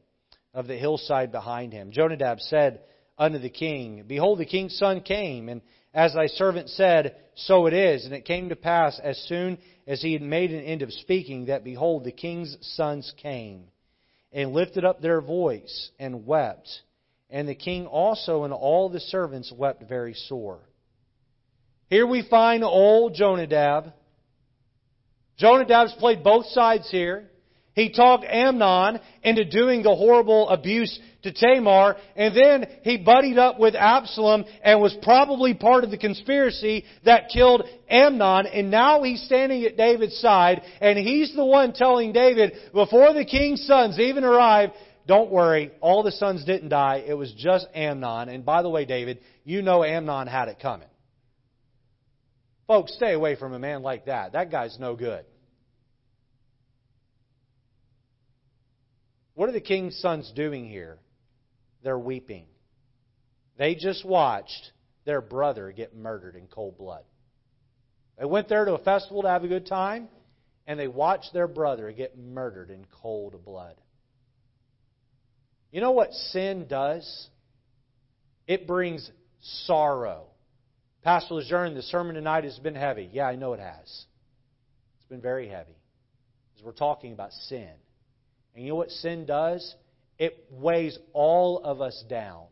[0.55, 1.91] of the hillside behind him.
[1.91, 2.81] Jonadab said
[3.19, 5.61] unto the king, Behold, the king's son came, and
[5.93, 8.05] as thy servant said, so it is.
[8.05, 11.47] And it came to pass, as soon as he had made an end of speaking,
[11.47, 13.65] that behold, the king's sons came,
[14.33, 16.69] and lifted up their voice, and wept.
[17.31, 20.61] And the king also and all the servants wept very sore.
[21.95, 23.93] Here we find old Jonadab.
[25.39, 27.31] Jonadab's played both sides here.
[27.77, 33.61] He talked Amnon into doing the horrible abuse to Tamar, and then he buddied up
[33.61, 39.23] with Absalom and was probably part of the conspiracy that killed Amnon, and now he's
[39.23, 44.25] standing at David's side, and he's the one telling David, before the king's sons even
[44.25, 44.71] arrive,
[45.07, 48.85] don't worry, all the sons didn't die, it was just Amnon, and by the way,
[48.85, 50.89] David, you know Amnon had it coming.
[52.67, 54.33] Folks, stay away from a man like that.
[54.33, 55.25] That guy's no good.
[59.35, 60.99] What are the king's sons doing here?
[61.83, 62.47] They're weeping.
[63.59, 64.73] They just watched
[65.05, 67.05] their brother get murdered in cold blood.
[68.19, 70.09] They went there to a festival to have a good time,
[70.67, 73.75] and they watched their brother get murdered in cold blood.
[75.73, 77.29] You know what sin does?
[78.47, 79.11] It brings
[79.67, 80.29] sorrow.
[81.05, 83.11] Pastor Lejeune, the sermon tonight has been heavy.
[83.13, 83.85] Yeah, I know it has.
[83.85, 85.77] It's been very heavy.
[86.51, 87.69] Because we're talking about sin.
[88.55, 89.75] And you know what sin does?
[90.19, 92.45] It weighs all of us down.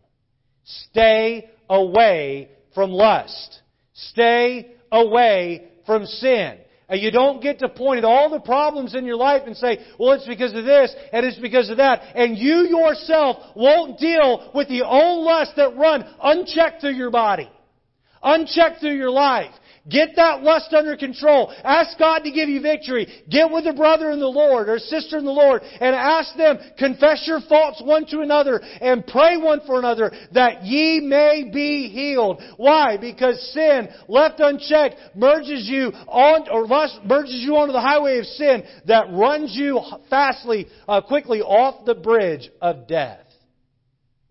[0.65, 3.63] Stay away from lust.
[3.95, 6.59] Stay away from sin.
[6.91, 9.79] And you don't get to point at all the problems in your life and say,
[9.99, 12.03] well, it's because of this and it's because of that.
[12.15, 17.49] And you yourself won't deal with the own lust that run unchecked through your body,
[18.23, 19.53] unchecked through your life.
[19.89, 21.53] Get that lust under control.
[21.65, 23.25] Ask God to give you victory.
[23.29, 26.59] Get with a brother in the Lord or sister in the Lord and ask them,
[26.79, 31.89] confess your faults one to another and pray one for another that ye may be
[31.89, 32.41] healed.
[32.59, 32.97] Why?
[32.97, 38.27] Because sin, left unchecked, merges you on, or lust merges you onto the highway of
[38.27, 43.27] sin that runs you fastly, uh, quickly off the bridge of death.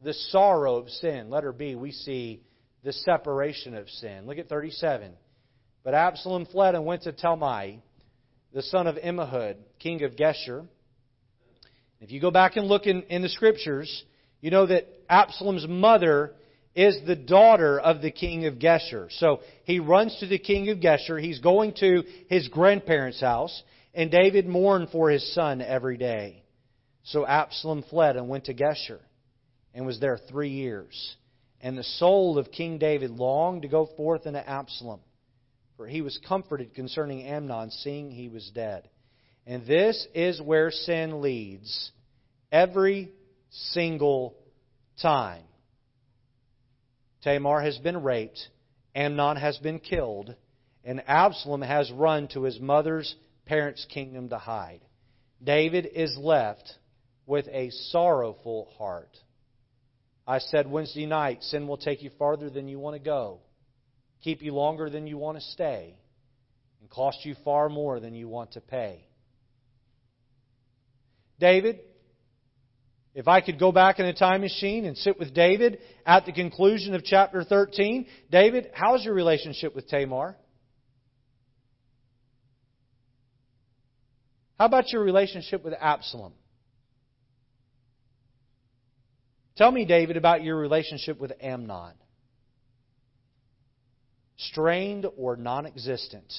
[0.01, 1.29] The sorrow of sin.
[1.29, 2.41] Letter B, we see
[2.83, 4.25] the separation of sin.
[4.25, 5.11] Look at 37.
[5.83, 7.79] But Absalom fled and went to Talmai,
[8.53, 10.65] the son of Ammihud, king of Geshur.
[11.99, 14.03] If you go back and look in, in the scriptures,
[14.41, 16.33] you know that Absalom's mother
[16.75, 19.07] is the daughter of the king of Geshur.
[19.19, 21.21] So he runs to the king of Geshur.
[21.21, 23.61] He's going to his grandparents' house,
[23.93, 26.43] and David mourned for his son every day.
[27.03, 28.99] So Absalom fled and went to Geshur,
[29.73, 31.15] and was there three years.
[31.61, 35.01] And the soul of King David longed to go forth into Absalom
[35.81, 38.87] for he was comforted concerning Amnon, seeing he was dead.
[39.47, 41.91] And this is where sin leads
[42.51, 43.11] every
[43.49, 44.35] single
[45.01, 45.41] time.
[47.23, 48.47] Tamar has been raped,
[48.93, 50.35] Amnon has been killed,
[50.83, 53.15] and Absalom has run to his mother's
[53.47, 54.81] parents' kingdom to hide.
[55.43, 56.75] David is left
[57.25, 59.17] with a sorrowful heart.
[60.31, 63.41] I said Wednesday night, sin will take you farther than you want to go
[64.23, 65.95] keep you longer than you want to stay,
[66.79, 69.05] and cost you far more than you want to pay.
[71.39, 71.79] David,
[73.15, 76.31] if I could go back in a time machine and sit with David at the
[76.31, 80.35] conclusion of chapter 13, David, how's your relationship with Tamar?
[84.59, 86.33] How about your relationship with Absalom?
[89.61, 91.93] Tell me, David, about your relationship with Amnon
[94.35, 96.33] strained or non existent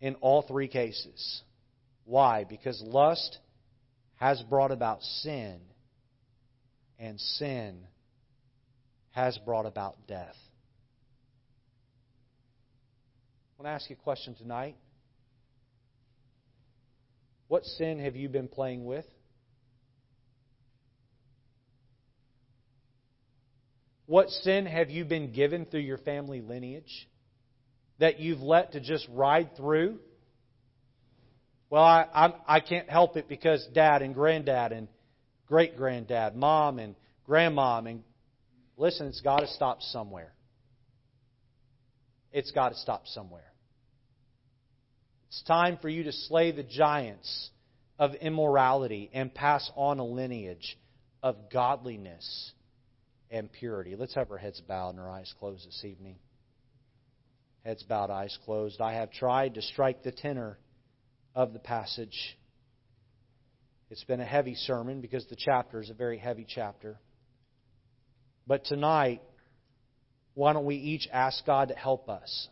[0.00, 1.42] in all three cases.
[2.04, 2.42] Why?
[2.42, 3.38] Because lust
[4.16, 5.60] has brought about sin,
[6.98, 7.86] and sin
[9.12, 10.34] has brought about death.
[13.56, 14.74] I want to ask you a question tonight.
[17.46, 19.06] What sin have you been playing with?
[24.06, 27.08] What sin have you been given through your family lineage
[27.98, 29.98] that you've let to just ride through?
[31.70, 34.88] Well, I, I'm, I can't help it because dad and granddad and
[35.46, 36.94] great granddad, mom and
[37.28, 38.02] grandmom, and
[38.76, 40.32] listen, it's got to stop somewhere.
[42.32, 43.52] It's got to stop somewhere.
[45.28, 47.50] It's time for you to slay the giants
[47.98, 50.78] of immorality and pass on a lineage
[51.22, 52.52] of godliness
[53.30, 53.96] and purity.
[53.96, 56.16] Let's have our heads bowed and our eyes closed this evening.
[57.64, 58.80] Heads bowed, eyes closed.
[58.80, 60.58] I have tried to strike the tenor
[61.34, 62.36] of the passage.
[63.90, 66.98] It's been a heavy sermon because the chapter is a very heavy chapter.
[68.46, 69.22] But tonight,
[70.34, 72.48] why don't we each ask God to help us?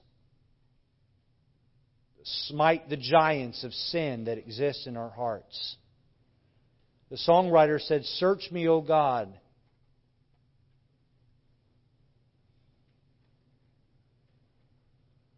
[2.25, 5.77] Smite the giants of sin that exist in our hearts.
[7.11, 9.37] The songwriter said, Search me, O God.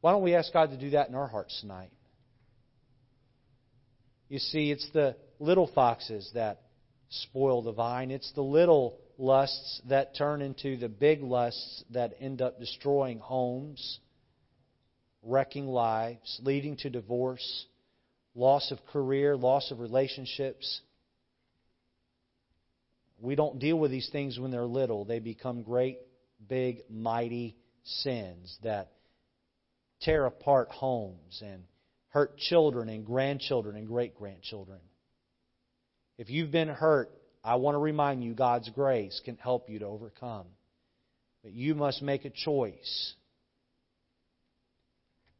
[0.04, 1.88] Why don't we ask God to do that in our hearts tonight?
[4.28, 6.60] You see, it's the little foxes that
[7.08, 8.10] spoil the vine.
[8.10, 13.98] It's the little lusts that turn into the big lusts that end up destroying homes,
[15.22, 17.64] wrecking lives, leading to divorce,
[18.34, 20.82] loss of career, loss of relationships.
[23.18, 25.06] We don't deal with these things when they're little.
[25.06, 25.96] They become great,
[26.46, 28.90] big, mighty sins that
[30.04, 31.64] tear apart homes and
[32.08, 34.78] hurt children and grandchildren and great grandchildren.
[36.16, 37.10] If you've been hurt,
[37.42, 40.46] I want to remind you God's grace can help you to overcome.
[41.42, 43.14] But you must make a choice.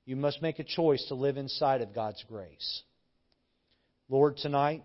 [0.05, 2.83] You must make a choice to live inside of God's grace.
[4.09, 4.83] Lord, tonight,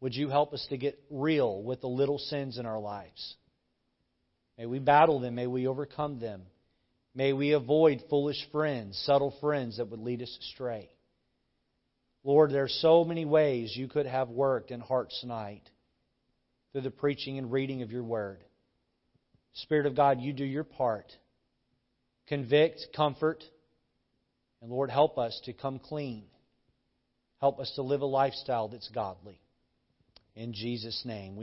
[0.00, 3.36] would you help us to get real with the little sins in our lives?
[4.58, 5.36] May we battle them.
[5.36, 6.42] May we overcome them.
[7.18, 10.88] May we avoid foolish friends, subtle friends that would lead us astray.
[12.22, 15.68] Lord, there are so many ways you could have worked in hearts tonight
[16.70, 18.44] through the preaching and reading of your word.
[19.54, 21.12] Spirit of God, you do your part.
[22.28, 23.42] Convict, comfort,
[24.62, 26.22] and Lord, help us to come clean.
[27.40, 29.40] Help us to live a lifestyle that's godly.
[30.36, 31.36] In Jesus' name.